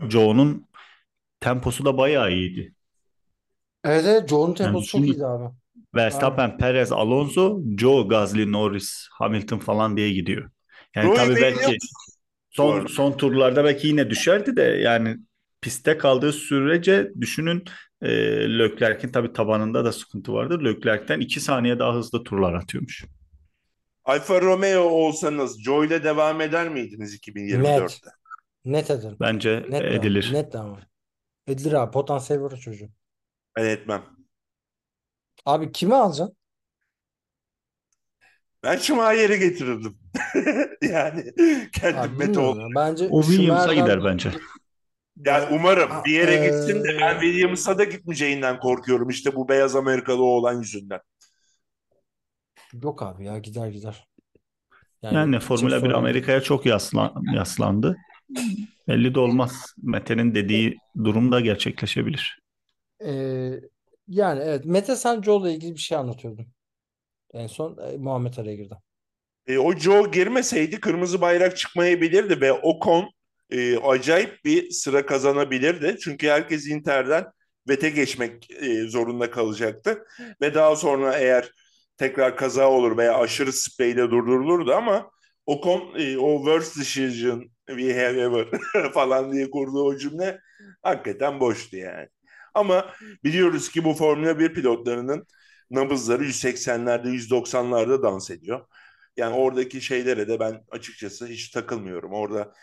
[0.10, 0.66] Joe'nun
[1.40, 2.74] temposu da bayağı iyiydi.
[3.84, 5.54] Evet, evet Joe'nun temposu Yani çok iyiydi abi.
[5.96, 10.52] Verstappen, Perez, Alonso, Joe, Gasly, Norris, Hamilton falan diye gidiyor.
[10.96, 11.78] Yani Roy tabii belki
[12.50, 15.18] son son turlarda belki yine düşerdi de yani
[15.64, 17.64] pistte kaldığı sürece düşünün
[18.02, 18.10] e,
[18.60, 20.66] Leclerc'in tabii tabanında da sıkıntı vardır.
[20.66, 23.06] Leclerc'ten 2 saniye daha hızlı turlar atıyormuş.
[24.06, 28.10] Alfa Romeo olsanız Joe ile devam eder miydiniz 2024'te?
[28.66, 29.18] Net edin.
[29.20, 29.94] Bence Net devam.
[29.94, 30.30] edilir.
[30.34, 30.80] Net devam.
[31.48, 31.92] Edilir abi.
[31.92, 32.90] Potansiyel var çocuğun.
[33.56, 34.04] Ben etmem.
[35.46, 36.36] Abi kimi alacaksın?
[38.64, 39.98] Ben Schumacher'i getirirdim.
[40.82, 41.34] yani
[41.74, 42.60] kendi Abi Mete ol.
[42.76, 44.32] Bence O Williams'a Schumacher'dan- gider bence.
[45.26, 49.10] Yani umarım Ha, bir yere gitsin de ben Williams'a da gitmeyeceğinden korkuyorum.
[49.10, 51.00] İşte bu beyaz Amerikalı olan yüzünden.
[52.84, 54.08] Yok abi ya gider gider.
[55.02, 55.96] Yani hiç Formula 1 sorun değil.
[55.96, 57.98] Amerika'ya çok yaslan, yaslandı.
[58.88, 59.74] Belli de olmaz.
[59.84, 62.40] Mete'nin dediği durum da gerçekleşebilir.
[63.06, 63.52] Ee,
[64.08, 64.66] yani evet.
[64.66, 66.48] Mete sen Joe'la ilgili bir şey anlatıyordun.
[67.34, 68.76] En son e, Muhammed araya girdi.
[69.48, 73.10] E, o Joe girmeseydi kırmızı bayrak çıkmayabilirdi ve Ocon
[73.54, 75.98] e, acayip bir sıra kazanabilirdi.
[76.04, 77.26] Çünkü herkes Inter'den
[77.70, 80.06] Vete geçmek e, zorunda kalacaktı.
[80.42, 81.52] Ve daha sonra eğer
[81.98, 85.12] tekrar kaza olur veya aşırı spreyle durdurulurdu ama
[85.46, 88.48] Ocon e, o worst decision we have ever
[88.94, 90.40] falan diye kurduğu o cümle
[90.82, 92.08] hakikaten boştu yani.
[92.54, 95.28] Ama biliyoruz ki bu Formula 1 pilotlarının
[95.72, 98.66] nabızları 180'lerde 190'larda dans ediyor.
[99.18, 102.14] Yani oradaki şeylere de ben açıkçası hiç takılmıyorum.
[102.14, 102.54] Orada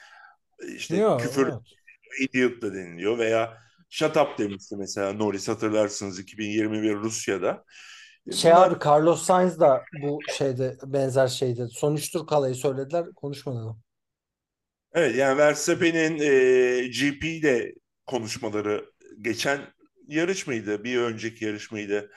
[0.77, 1.55] işte Yok, küfür evet.
[2.21, 7.65] idiot da deniliyor veya shut up demişti mesela Norris hatırlarsınız 2021 Rusya'da.
[8.35, 11.69] Şey Bunlar- abi Carlos Sainz da bu şeyde benzer şeyde.
[11.69, 13.07] Son üç tur kalayı söylediler.
[13.17, 13.81] Konuşmadı adam.
[14.93, 17.75] Evet yani Verstappen'in e, GP ile
[18.07, 18.85] konuşmaları
[19.21, 19.61] geçen
[20.07, 20.85] yarış mıydı?
[20.85, 22.11] Bir önceki yarış mıydı?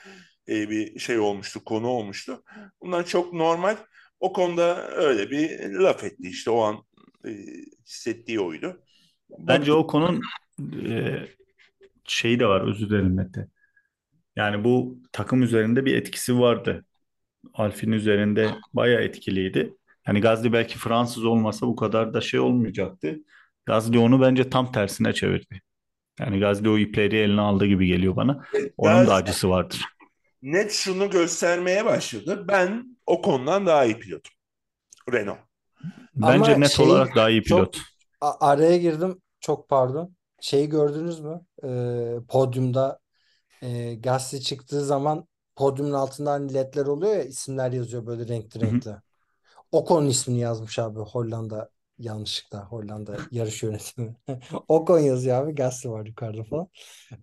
[0.48, 2.42] E, bir şey olmuştu, konu olmuştu.
[2.80, 3.76] Bunlar çok normal.
[4.20, 6.84] O konuda öyle bir laf etti işte o an
[7.26, 7.30] e,
[7.86, 8.82] hissettiği oydu.
[9.38, 10.20] Bence o konun
[10.88, 11.22] e,
[12.04, 13.48] şeyi de var özür dilerim Mete.
[14.36, 16.84] Yani bu takım üzerinde bir etkisi vardı.
[17.54, 19.74] Alfin üzerinde bayağı etkiliydi.
[20.06, 23.16] Yani Gazli belki Fransız olmasa bu kadar da şey olmayacaktı.
[23.66, 25.60] Gazli onu bence tam tersine çevirdi.
[26.20, 28.44] Yani Gazli o ipleri eline aldı gibi geliyor bana.
[28.76, 29.84] Onun Gazli- da acısı vardır.
[30.42, 32.44] net şunu göstermeye başladı.
[32.48, 34.32] Ben o konudan daha iyi pilotum.
[35.12, 35.38] Renault.
[36.16, 37.78] Bence Ama net şey, olarak daha iyi çok- pilot.
[38.20, 39.22] A- araya girdim.
[39.40, 40.14] Çok pardon.
[40.40, 41.40] Şeyi gördünüz mü?
[41.64, 42.98] Ee, podyumda
[43.62, 48.90] e, Gasly çıktığı zaman podyumun altında hani ledler oluyor ya isimler yazıyor böyle renkli renkli.
[49.72, 54.16] Ocon'un ismini yazmış abi Hollanda yanlışlıkla Hollanda yarış yönetimi.
[54.68, 56.68] Ocon yazıyor abi Gasly var yukarıda falan.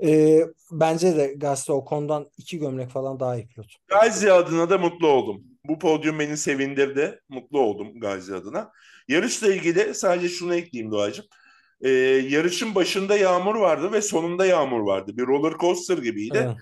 [0.03, 3.67] Ee, bence de Gasly Ocon'dan iki gömlek falan daha iyi pilot.
[3.87, 5.43] Gazi adına da mutlu oldum.
[5.65, 7.19] Bu podyum beni sevindirdi.
[7.29, 8.71] Mutlu oldum Gazi adına.
[9.07, 11.25] Yarışla ilgili sadece şunu ekleyeyim Doğacığım.
[11.81, 11.89] e,
[12.29, 15.17] yarışın başında yağmur vardı ve sonunda yağmur vardı.
[15.17, 16.37] Bir roller coaster gibiydi.
[16.45, 16.57] Evet.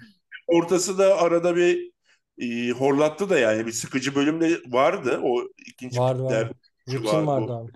[0.47, 1.91] Ortası da arada bir
[2.39, 5.19] e, horlattı da yani bir sıkıcı bölüm de vardı.
[5.23, 6.51] O ikinci Vardı vardı.
[6.89, 7.47] Rutin var bu.
[7.47, 7.71] vardı abi.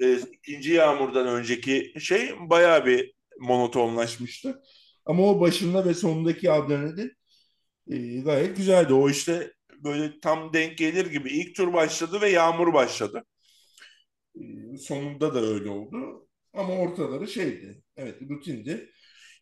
[0.00, 4.62] e, ikinci yağmurdan önceki şey bayağı bir monotonlaşmıştı.
[5.06, 7.12] Ama o başında ve sonundaki adrenalin
[7.90, 8.94] e, gayet güzeldi.
[8.94, 9.52] O işte
[9.86, 13.24] böyle tam denk gelir gibi ilk tur başladı ve yağmur başladı.
[14.36, 16.28] E, sonunda da öyle oldu.
[16.52, 17.82] Ama ortaları şeydi.
[17.96, 18.90] Evet rutindi.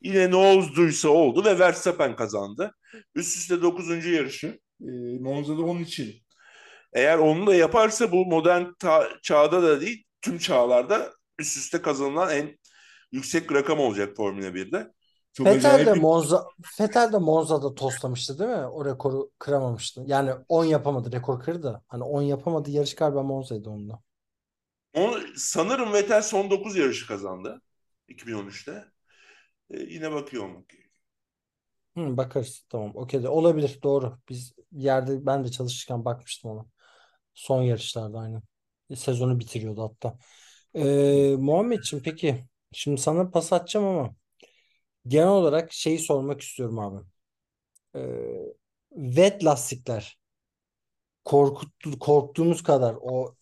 [0.02, 2.74] Yine ne olduysa oldu ve Verstappen kazandı.
[3.14, 4.11] Üst üste 9.
[4.11, 4.61] yarışı.
[4.80, 4.87] E,
[5.20, 6.14] Monza'da onun için.
[6.92, 12.30] Eğer onu da yaparsa bu modern ta- çağda da değil tüm çağlarda üst üste kazanılan
[12.37, 12.59] en
[13.12, 14.88] yüksek rakam olacak Formula 1'de.
[15.35, 16.44] Çok Vettel acayip de bir- Monza
[16.81, 18.66] Vettel de Monza'da toslamıştı değil mi?
[18.66, 20.03] O rekoru kıramamıştı.
[20.07, 21.12] Yani 10 yapamadı.
[21.12, 21.83] Rekor kırdı.
[21.88, 22.70] Hani 10 yapamadı.
[22.70, 24.01] Yarış galiba Monza'ydı onda.
[24.94, 27.62] Onu, sanırım Vettel son 9 yarışı kazandı
[28.09, 28.85] 2013'te.
[29.70, 30.66] Ee, yine bakıyorum.
[31.97, 32.66] Hı, bakarız.
[32.68, 32.92] Tamam.
[32.94, 33.79] Okey de olabilir.
[33.83, 34.18] Doğru.
[34.29, 36.66] Biz yerde ben de çalışırken bakmıştım ona.
[37.35, 38.42] Son yarışlarda aynen.
[38.90, 40.18] E, Sezonu bitiriyordu hatta.
[40.75, 42.44] Ee, Muhammedciğim peki.
[42.73, 44.16] Şimdi sana pas atacağım ama
[45.06, 47.06] genel olarak şeyi sormak istiyorum abi.
[47.96, 48.54] Ee,
[48.90, 50.18] wet lastikler
[51.24, 53.36] korkuttu, korktuğumuz kadar o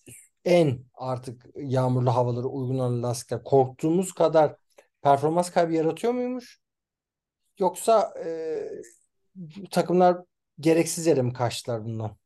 [0.44, 4.56] en artık yağmurlu havalara uygun olan lastikler korktuğumuz kadar
[5.02, 6.60] performans kaybı yaratıyor muymuş?
[7.58, 8.62] Yoksa e,
[9.70, 10.16] takımlar
[10.60, 12.16] gereksiz yere mi kaçtılar bundan?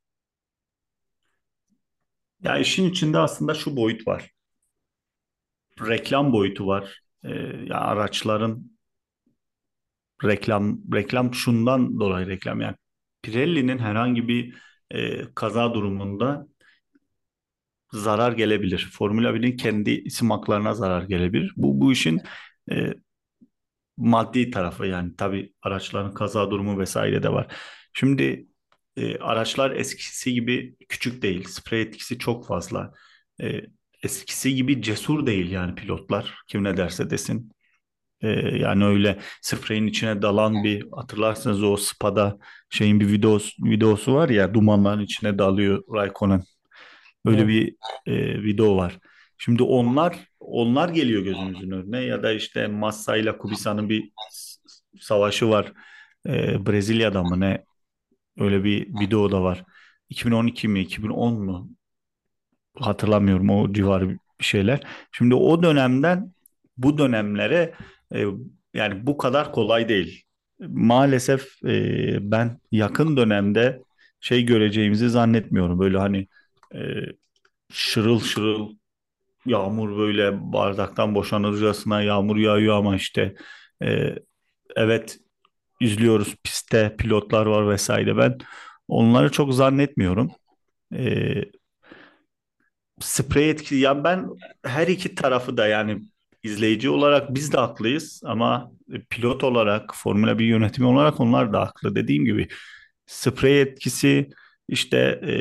[2.42, 4.30] Ya işin içinde aslında şu boyut var.
[5.80, 7.00] Reklam boyutu var.
[7.24, 7.28] Ee,
[7.66, 8.75] ya araçların
[10.24, 12.76] reklam reklam şundan dolayı reklam yani
[13.22, 14.54] Pirelli'nin herhangi bir
[14.90, 16.46] e, kaza durumunda
[17.92, 18.88] zarar gelebilir.
[18.92, 21.52] Formula 1'in kendi isim haklarına zarar gelebilir.
[21.56, 22.20] Bu bu işin
[22.72, 22.94] e,
[23.96, 27.46] maddi tarafı yani tabii araçların kaza durumu vesaire de var.
[27.92, 28.46] Şimdi
[28.96, 31.44] e, araçlar eskisi gibi küçük değil.
[31.48, 32.92] Sprey etkisi çok fazla.
[33.42, 33.60] E,
[34.02, 36.34] eskisi gibi cesur değil yani pilotlar.
[36.48, 37.52] Kim ne derse desin.
[38.26, 42.38] E, yani öyle spreyin içine dalan bir hatırlarsınız o Spa'da
[42.70, 46.44] şeyin bir videosu, videosu var ya dumanların içine dalıyor Raikkonen.
[47.24, 47.48] Öyle Evet.
[47.48, 47.76] bir
[48.12, 48.98] e, video var.
[49.38, 54.10] Şimdi onlar onlar geliyor gözümüzün önüne ya da işte Massa ile Kubica'nın bir
[55.00, 55.72] savaşı var.
[56.28, 57.64] E, Brezilya'da mı ne?
[58.38, 59.64] Öyle bir video da var.
[60.08, 61.70] 2012 mi 2010 mu?
[62.78, 64.80] Hatırlamıyorum o civarı bir şeyler.
[65.12, 66.32] Şimdi o dönemden
[66.76, 67.74] bu dönemlere
[68.14, 68.24] e,
[68.74, 70.22] yani bu kadar kolay değil.
[70.68, 73.80] Maalesef e, ben yakın dönemde
[74.20, 75.78] şey göreceğimizi zannetmiyorum.
[75.78, 76.26] Böyle hani
[76.74, 76.78] e,
[77.72, 78.70] şırıl şırıl
[79.46, 83.34] yağmur böyle bardaktan boşanırcasına yağmur yağıyor ama işte
[83.82, 84.14] e,
[84.76, 85.18] evet
[85.80, 88.38] izliyoruz pistte pilotlar var vesaire ben
[88.88, 90.32] onları çok zannetmiyorum.
[90.94, 91.34] E,
[93.00, 94.28] sprey etkisi ya ben
[94.64, 96.02] her iki tarafı da yani
[96.46, 98.72] izleyici olarak biz de haklıyız ama
[99.10, 101.94] pilot olarak Formula 1 yönetimi olarak onlar da haklı.
[101.94, 102.48] Dediğim gibi
[103.06, 104.30] sprey etkisi
[104.68, 105.32] işte e,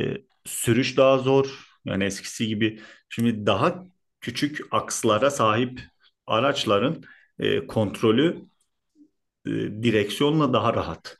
[0.46, 3.86] sürüş daha zor yani eskisi gibi şimdi daha
[4.22, 5.82] küçük akslara sahip
[6.28, 7.04] araçların
[7.40, 8.38] e, kontrolü
[9.46, 9.52] e,
[9.84, 11.18] direksiyonla daha rahat.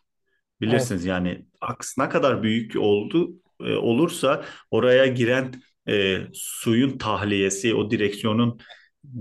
[0.62, 5.54] Bilirsiniz yani aks ne kadar büyük oldu e, olursa oraya giren
[5.90, 8.60] e, suyun tahliyesi, o direksiyonun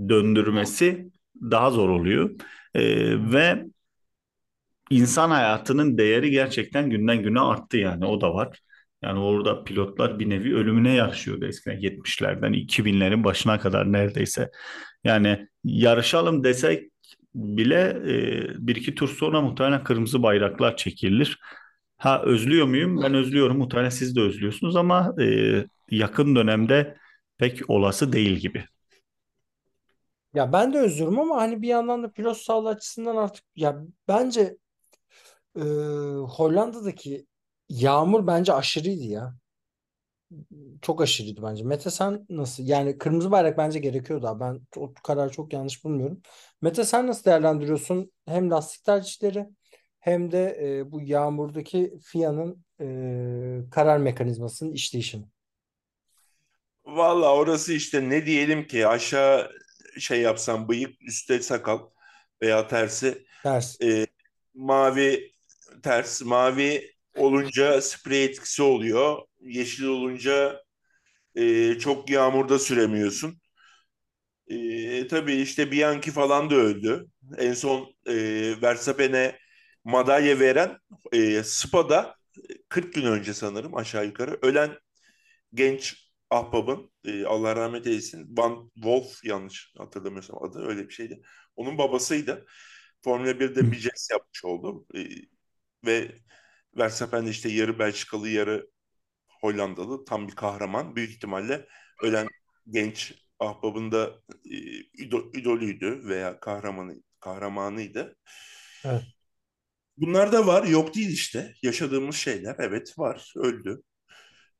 [0.09, 2.29] döndürmesi daha zor oluyor.
[2.75, 2.83] E,
[3.31, 3.65] ve
[4.89, 8.59] insan hayatının değeri gerçekten günden güne arttı yani o da var.
[9.01, 14.51] Yani orada pilotlar bir nevi ölümüne yarışıyordu eskiden 70'lerden 2000'lerin başına kadar neredeyse.
[15.03, 16.91] Yani yarışalım desek
[17.35, 21.39] bile e, bir iki tur sonra muhtemelen kırmızı bayraklar çekilir.
[21.97, 23.01] Ha özlüyor muyum?
[23.03, 23.57] Ben özlüyorum.
[23.57, 25.25] Muhtemelen siz de özlüyorsunuz ama e,
[25.91, 26.97] yakın dönemde
[27.37, 28.65] pek olası değil gibi.
[30.35, 34.57] Ya ben de özlüyorum ama hani bir yandan da pilot sağlığı açısından artık ya bence
[35.57, 35.61] e,
[36.29, 37.27] Hollanda'daki
[37.69, 39.35] yağmur bence aşırıydı ya.
[40.81, 41.63] Çok aşırıydı bence.
[41.63, 42.63] Mete sen nasıl?
[42.67, 44.39] Yani kırmızı bayrak bence gerekiyordu abi.
[44.39, 46.21] Ben o kararı çok yanlış bulmuyorum.
[46.61, 48.11] Mete sen nasıl değerlendiriyorsun?
[48.25, 49.47] Hem lastik tercihleri
[49.99, 55.25] hem de e, bu yağmurdaki FIA'nın e, karar mekanizmasının işleyişini.
[56.85, 59.51] Valla orası işte ne diyelim ki aşağı
[59.99, 61.79] şey yapsam bıyık üstte sakal
[62.41, 63.77] veya tersi Ters.
[63.81, 64.07] e,
[64.55, 65.31] mavi
[65.83, 69.19] ters mavi olunca sprey etkisi oluyor.
[69.41, 70.63] Yeşil olunca
[71.35, 73.41] e, çok yağmurda süremiyorsun.
[74.47, 77.07] E, tabii işte Bianchi falan da öldü.
[77.37, 78.13] En son e,
[78.61, 79.39] Verstappen'e
[79.83, 80.77] madalya veren
[81.11, 82.15] e, Spa'da
[82.69, 84.77] 40 gün önce sanırım aşağı yukarı ölen
[85.53, 91.21] genç ahbabın e, Allah rahmet eylesin Van Wolf yanlış hatırlamıyorsam adı öyle bir şeydi.
[91.55, 92.45] Onun babasıydı.
[93.03, 94.85] Formula 1'de bir jest yapmış oldu.
[94.95, 94.99] E,
[95.85, 96.11] ve
[96.77, 98.69] Verstappen de işte yarı Belçikalı yarı
[99.41, 100.95] Hollandalı tam bir kahraman.
[100.95, 101.67] Büyük ihtimalle
[102.03, 102.27] ölen
[102.69, 104.57] genç ahbabın da e,
[104.93, 108.17] idol, idolüydü veya kahramanı kahramanıydı.
[108.85, 109.03] Evet.
[109.97, 110.63] Bunlar da var.
[110.63, 111.53] Yok değil işte.
[111.61, 112.55] Yaşadığımız şeyler.
[112.59, 113.33] Evet var.
[113.35, 113.81] Öldü.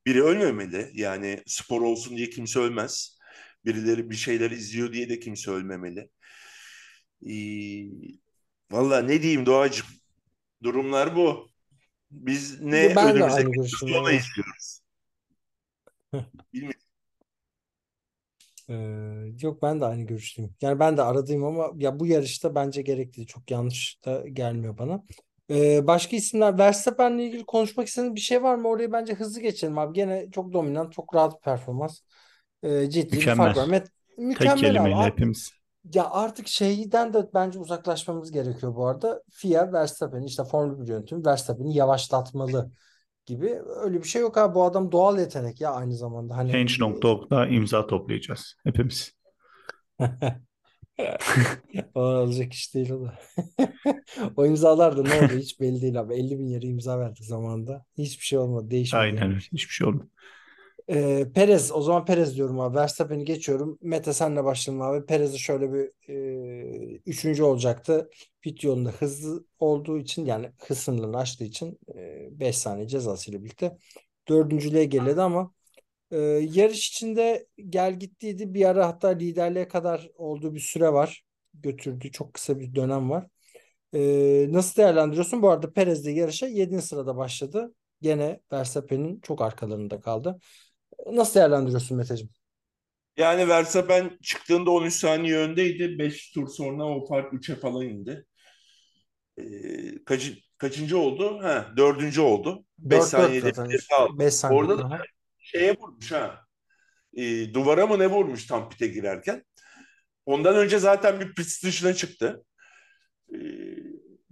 [0.05, 0.91] Biri ölmemeli.
[0.93, 3.17] Yani spor olsun diye kimse ölmez.
[3.65, 6.09] Birileri bir şeyler izliyor diye de kimse ölmemeli.
[7.27, 8.15] Ee,
[8.71, 9.87] Valla ne diyeyim Doğacığım?
[10.63, 11.49] Durumlar bu.
[12.11, 13.95] Biz ne Ben de önümüze aynı görüşteyim.
[14.07, 14.21] evet.
[14.21, 14.79] izliyoruz.
[16.53, 16.79] Bilmiyorum.
[18.69, 18.73] Ee,
[19.41, 20.55] yok ben de aynı görüşteyim.
[20.61, 23.27] Yani ben de aradayım ama ya bu yarışta bence gerekli.
[23.27, 25.03] Çok yanlış da gelmiyor bana.
[25.49, 28.67] Ee, başka isimler Verstappen'le ilgili konuşmak istediğiniz bir şey var mı?
[28.67, 29.93] Orayı bence hızlı geçelim abi.
[29.93, 31.99] Gene çok dominant, çok rahat bir performans.
[32.63, 33.67] Ee, ciddi bir fark var.
[33.67, 33.79] Mükemmel.
[33.79, 34.61] Met- Tek mükemmel abi.
[34.61, 35.51] kelimeyle Ar- hepimiz.
[35.93, 39.21] Ya artık şeyden de bence uzaklaşmamız gerekiyor bu arada.
[39.31, 42.71] FIA Verstappen işte Formula 1 yönetimi Verstappen'i yavaşlatmalı
[43.25, 43.61] gibi.
[43.83, 44.55] Öyle bir şey yok abi.
[44.55, 46.37] Bu adam doğal yetenek ya aynı zamanda.
[46.37, 49.11] Hani Change.org'da imza toplayacağız hepimiz.
[51.95, 53.19] O olacak iş değil o da.
[54.37, 56.13] O imzalar da ne oldu hiç belli değil abi.
[56.13, 57.85] 50 bin yere imza verdik zamanında.
[57.97, 58.71] Hiçbir şey olmadı.
[58.71, 59.33] Değişmedi Aynen yani.
[59.33, 59.45] öyle.
[59.51, 60.07] Hiçbir şey olmuyor.
[60.89, 61.71] Ee, Perez.
[61.71, 62.75] O zaman Perez diyorum abi.
[62.77, 63.79] Verstappen'i geçiyorum.
[63.81, 65.05] Mete senle başlayalım abi.
[65.05, 68.09] Perez'i şöyle bir e, üçüncü olacaktı.
[68.41, 71.79] Pit yolunda hızlı olduğu için yani hız sınırını aştığı için
[72.31, 73.77] 5 saniye cezasıyla birlikte
[74.29, 75.51] dördüncülüğe geriledi ama
[76.15, 76.19] e,
[76.53, 78.53] yarış içinde gel gittiydi.
[78.53, 81.23] Bir ara hatta liderliğe kadar olduğu bir süre var.
[81.53, 83.27] Götürdüğü çok kısa bir dönem var.
[83.93, 85.41] Ee, nasıl değerlendiriyorsun?
[85.41, 86.81] Bu arada Perez de yarışa 7.
[86.81, 87.73] sırada başladı.
[88.01, 90.39] Gene Verstappen'in çok arkalarında kaldı.
[91.11, 92.31] Nasıl değerlendiriyorsun Meteciğim?
[93.17, 95.99] Yani Verstappen çıktığında 13 saniye öndeydi.
[95.99, 98.25] 5 tur sonra o fark 3'e falan indi.
[99.37, 101.39] Ee, kaçı, kaçıncı oldu?
[101.41, 102.65] Ha, dördüncü oldu.
[102.77, 103.69] 5 4-4 saniyede zaten.
[103.69, 104.19] bir aldı.
[104.19, 104.59] 5 saniye.
[104.59, 105.01] Orada da.
[105.55, 106.41] Şeye vurmuş ha.
[107.13, 109.43] Ee, duvara mı ne vurmuş tam pite girerken.
[110.25, 112.43] Ondan önce zaten bir pist dışına çıktı.
[113.33, 113.37] Ee,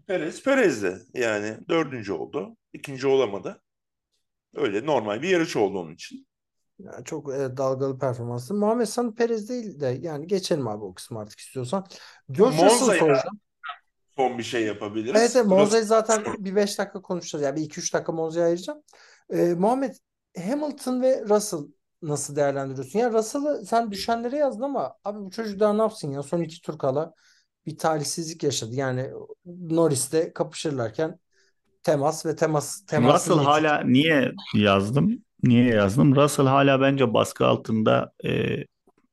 [0.08, 1.00] Perez Perez'di.
[1.14, 2.58] Yani dördüncü oldu.
[2.74, 3.62] İkinci olamadı.
[4.56, 6.28] Öyle normal bir yarış oldu onun için.
[6.80, 8.54] Yani çok evet, dalgalı performansı.
[8.54, 11.86] Muhammed San Perez değil de yani geçelim abi o kısmı artık istiyorsan.
[12.32, 13.40] George soracağım.
[14.16, 15.22] son bir şey yapabiliriz.
[15.22, 17.44] Evet, evet Monza'yı zaten bir 5 dakika konuşacağız.
[17.44, 18.84] Yani bir 2-3 dakika Monza'ya ayıracağım.
[19.34, 19.96] Ee, Muhammed
[20.38, 21.60] Hamilton ve Russell
[22.02, 23.00] nasıl değerlendiriyorsun?
[23.00, 26.24] Ya Russell'ı sen düşenlere yazdın ama abi bu çocuk daha ne yapsın ya?
[26.24, 27.13] Son iki tur kala
[27.65, 28.76] bir talihsizlik yaşadı.
[28.76, 29.10] Yani
[29.46, 31.19] Norris'te kapışırlarken
[31.84, 35.24] temas ve temas temasın Russell netice- hala niye yazdım?
[35.43, 36.15] Niye yazdım?
[36.15, 38.58] Russell hala bence baskı altında e,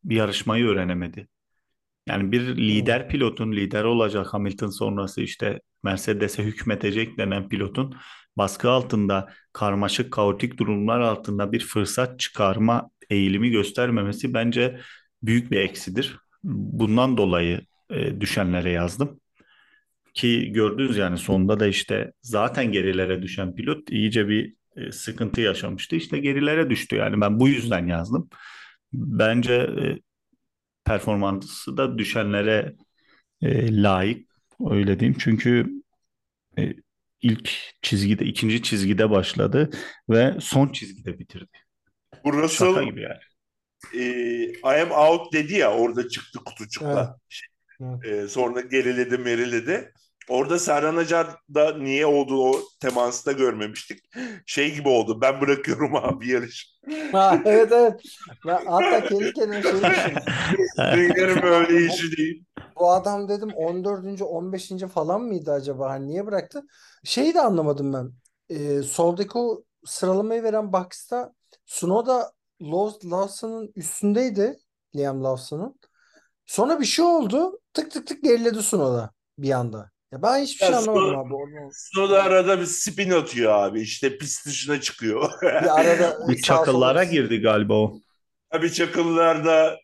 [0.05, 1.29] bir yarışmayı öğrenemedi.
[2.09, 7.95] Yani bir lider pilotun lider olacak Hamilton sonrası işte Mercedes'e hükmetecek denen pilotun
[8.41, 14.81] baskı altında karmaşık kaotik durumlar altında bir fırsat çıkarma eğilimi göstermemesi bence
[15.23, 16.19] büyük bir eksidir.
[16.45, 19.21] Bundan dolayı e, düşenlere yazdım.
[20.15, 25.97] Ki gördünüz yani sonunda da işte zaten gerilere düşen pilot iyice bir e, sıkıntı yaşamıştı.
[25.97, 28.31] İşte gerilere düştü yani ben bu yüzden yazdım.
[28.93, 29.99] Bence e,
[30.85, 32.75] performansı da düşenlere
[33.43, 34.31] e, layık
[34.71, 35.19] öyle diyeyim.
[35.21, 35.83] Çünkü
[36.59, 36.75] e,
[37.23, 37.51] ilk
[37.83, 39.71] çizgide, ikinci çizgide başladı
[40.11, 41.59] ve son çizgide bitirdi.
[42.25, 43.21] Bu Şaka gibi yani.
[43.95, 44.03] e,
[44.53, 47.19] I am out dedi ya orada çıktı kutucukla.
[47.81, 48.05] Evet.
[48.05, 49.93] E, sonra geriledi meriledi.
[50.31, 54.01] Orada Serhan Acar da niye oldu o teması da görmemiştik.
[54.47, 56.81] Şey gibi oldu ben bırakıyorum abi yarış.
[57.13, 58.01] Ha, evet evet.
[58.47, 61.43] Ben hatta kendi kendime şey düşündüm.
[61.43, 62.45] Böyle işi değil.
[62.81, 64.23] Bu adam dedim 14.
[64.23, 64.69] 15.
[64.95, 65.91] falan mıydı acaba?
[65.91, 66.63] Hani niye bıraktı?
[67.05, 68.13] Şeyi de anlamadım ben.
[68.49, 71.33] Ee, soldaki o sıralamayı veren box'ta
[71.67, 74.57] Tsunoda Law- Lawson'ın üstündeydi.
[74.97, 75.81] Liam Lawson'ın.
[76.47, 77.61] Sonra bir şey oldu.
[77.75, 79.91] Tık tık tık geriledi Tsunoda bir anda.
[80.13, 81.35] Ya ben hiçbir şey Ya anlamadım Tsunoda- abi.
[81.35, 85.31] Onu- Sonra da arada bir spin atıyor abi işte pist dışına çıkıyor.
[85.43, 88.01] Bir arada Bir sağ sola- çakıllara girdi galiba o.
[88.51, 89.79] Tabii çakıllarda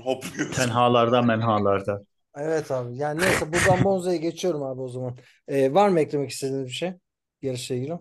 [0.00, 0.52] hopluyor.
[0.52, 2.02] Tenhalarda menhalarda.
[2.36, 2.96] Evet abi.
[2.96, 5.16] Yani neyse buradan Monza'ya geçiyorum abi o zaman.
[5.48, 6.92] Ee, var mı eklemek istediğiniz bir şey?
[7.42, 7.98] Yarışla ilgili.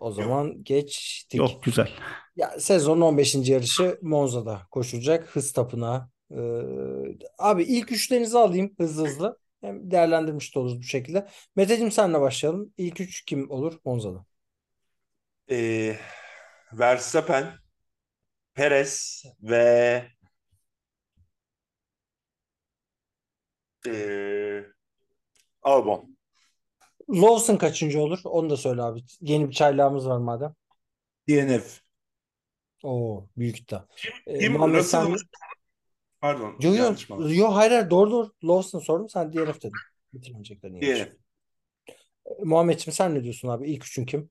[0.00, 1.34] O zaman geçtik.
[1.38, 1.88] Yok güzel.
[2.36, 3.34] Ya sezonun 15.
[3.52, 5.36] yarışı Monza'da koşulacak.
[5.36, 6.08] Hız tapınağı.
[6.30, 9.38] Ee, abi ilk üçlerinizi alayım hızlı hızlı.
[9.60, 11.28] Hem değerlendirmiş de oluruz bu şekilde.
[11.56, 12.74] Meteciğim senle başlayalım.
[12.76, 14.24] İlk üç kim olur Monza'da?
[15.50, 15.96] Ee,
[16.72, 17.52] Verstappen,
[18.54, 20.06] Perez ve
[23.86, 24.64] ee,
[25.62, 26.16] Albon.
[27.10, 28.18] Lawson kaçıncı olur?
[28.24, 29.04] Onu da söyle abi.
[29.20, 30.54] Yeni bir çaylağımız var madem.
[31.28, 31.80] DNF.
[32.82, 33.84] Oo büyük iddia.
[34.26, 34.54] Ee, Kim?
[34.54, 35.16] Russell?
[36.20, 36.56] Pardon.
[36.60, 36.94] Yo yo.
[37.28, 38.32] Yo hayır hayır doğru doğru.
[38.44, 39.08] Lawson sordum.
[39.08, 39.72] Sen DNF dedin.
[40.12, 40.80] Bitirmeyeceklerini.
[40.80, 41.08] DNF.
[42.44, 43.70] Muhammedciğim sen ne diyorsun abi?
[43.70, 44.30] İlk üçün kim?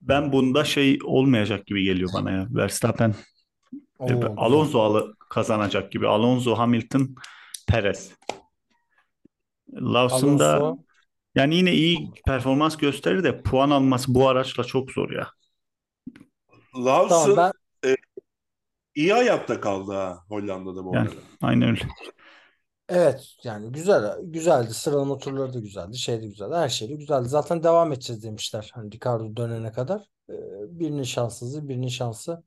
[0.00, 2.46] Ben bunda şey olmayacak gibi geliyor bana ya.
[2.50, 3.14] Verstappen,
[3.98, 4.32] Oo, e, güzel.
[4.36, 6.08] Alonso alı- kazanacak gibi.
[6.08, 7.14] Alonso, Hamilton,
[7.68, 8.12] Perez.
[9.72, 10.82] Lawson da Alonso.
[11.34, 15.30] yani yine iyi performans gösterir de puan alması bu araçla çok zor ya.
[16.76, 17.52] Lawson Tamam ben
[18.96, 21.20] iyi ayakta kaldı ha Hollanda'da bu Yani arada.
[21.42, 21.80] aynen öyle.
[22.88, 24.74] Evet yani güzel güzeldi.
[24.74, 25.98] Sıralama turları da güzeldi.
[25.98, 26.54] Şey de güzeldi.
[26.54, 27.28] Her şey de güzeldi.
[27.28, 28.70] Zaten devam edeceğiz demişler.
[28.74, 30.02] Hani Ricardo dönene kadar.
[30.30, 30.34] Ee,
[30.80, 32.44] birinin şanssızlığı, birinin şansı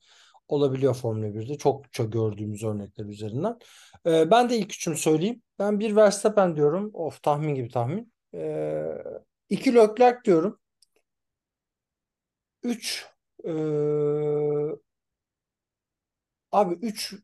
[0.48, 1.58] olabiliyor Formula 1'de.
[1.58, 3.60] Çokça gördüğümüz örnekler üzerinden.
[4.06, 5.42] Ee, ben de ilk üçümü söyleyeyim.
[5.60, 6.92] Ben bir Verstappen diyorum.
[6.94, 8.14] Of tahmin gibi tahmin.
[8.34, 9.04] Ee,
[9.50, 10.60] iki Leclerc diyorum.
[12.64, 13.08] Üç
[13.46, 13.52] ee,
[16.52, 17.16] abi üç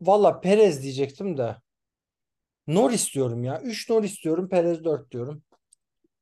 [0.00, 1.56] valla Perez diyecektim de.
[2.66, 3.60] Norris diyorum ya.
[3.60, 4.48] 3 Norris diyorum.
[4.48, 5.42] Perez 4 diyorum.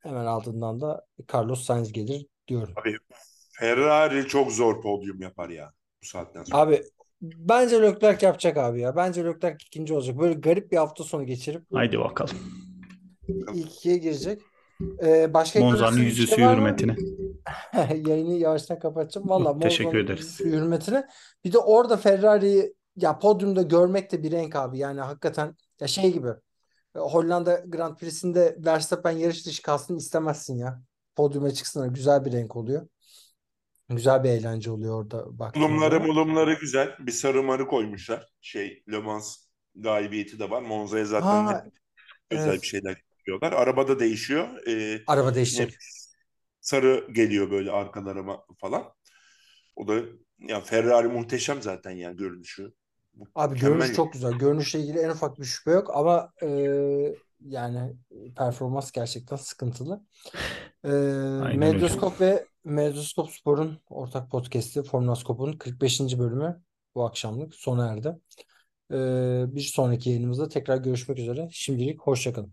[0.01, 2.75] Hemen ardından da Carlos Sainz gelir diyorum.
[2.77, 2.97] Abi
[3.59, 6.61] Ferrari çok zor podyum yapar ya bu saatten sonra.
[6.63, 6.83] Abi
[7.23, 8.97] bence Leclerc yapacak abi ya.
[8.97, 10.19] Bence Leclerc ikinci olacak.
[10.19, 12.37] Böyle garip bir hafta sonu geçirip Haydi bakalım.
[13.29, 14.43] ilk ikiye girecek.
[15.05, 16.77] Ee, başka Monza'nın yüzüsü şey var mı?
[18.07, 19.29] Yayını yavaştan kapatacağım.
[19.29, 20.41] Valla Teşekkür ederiz.
[20.41, 21.09] hürmetine.
[21.45, 24.79] Bir de orada Ferrari'yi ya podyumda görmek de bir renk abi.
[24.79, 26.29] Yani hakikaten ya şey gibi.
[26.97, 30.83] e, Hollanda Grand Prix'sinde Verstappen yarış dışı kalsın istemezsin ya.
[31.17, 32.89] Podyuma çıksın güzel bir renk oluyor.
[33.89, 36.07] Güzel bir eğlence oluyor orada baktığın Mulumları zaman.
[36.09, 36.97] mulumları güzel.
[36.99, 38.29] Bir sarı marı koymuşlar.
[38.41, 39.37] Şey Le Mans
[39.75, 40.63] galibiyeti de var.
[40.63, 41.73] Monza'ya zaten Ha, hep
[42.31, 42.63] özel evet.
[42.63, 43.53] bir şeyler yapıyorlar.
[43.53, 44.67] Araba da değişiyor.
[44.69, 45.75] Ee, Araba değişecek.
[46.65, 48.85] Sarı geliyor böyle arkalarıma falan.
[49.77, 50.01] O da
[50.39, 52.73] ya Ferrari muhteşem zaten ya görünüşü.
[53.35, 53.95] Abi Mükemmel görünüş ya.
[53.95, 54.33] çok güzel.
[54.33, 56.49] Görünüşle ilgili en ufak bir şüphe yok ama e,
[57.41, 57.97] yani
[58.37, 60.05] performans gerçekten sıkıntılı.
[60.85, 60.89] E,
[61.43, 61.89] Aynen öyle.
[62.21, 66.01] Ve Medyaskop Spor'un ortak podcast'i Formülaskop'un 45.
[66.19, 66.63] bölümü
[66.95, 68.19] bu akşamlık sona erdi.
[68.91, 68.97] E,
[69.55, 71.49] bir sonraki yayınımızda tekrar görüşmek üzere.
[71.53, 72.53] Şimdilik hoşça kalın.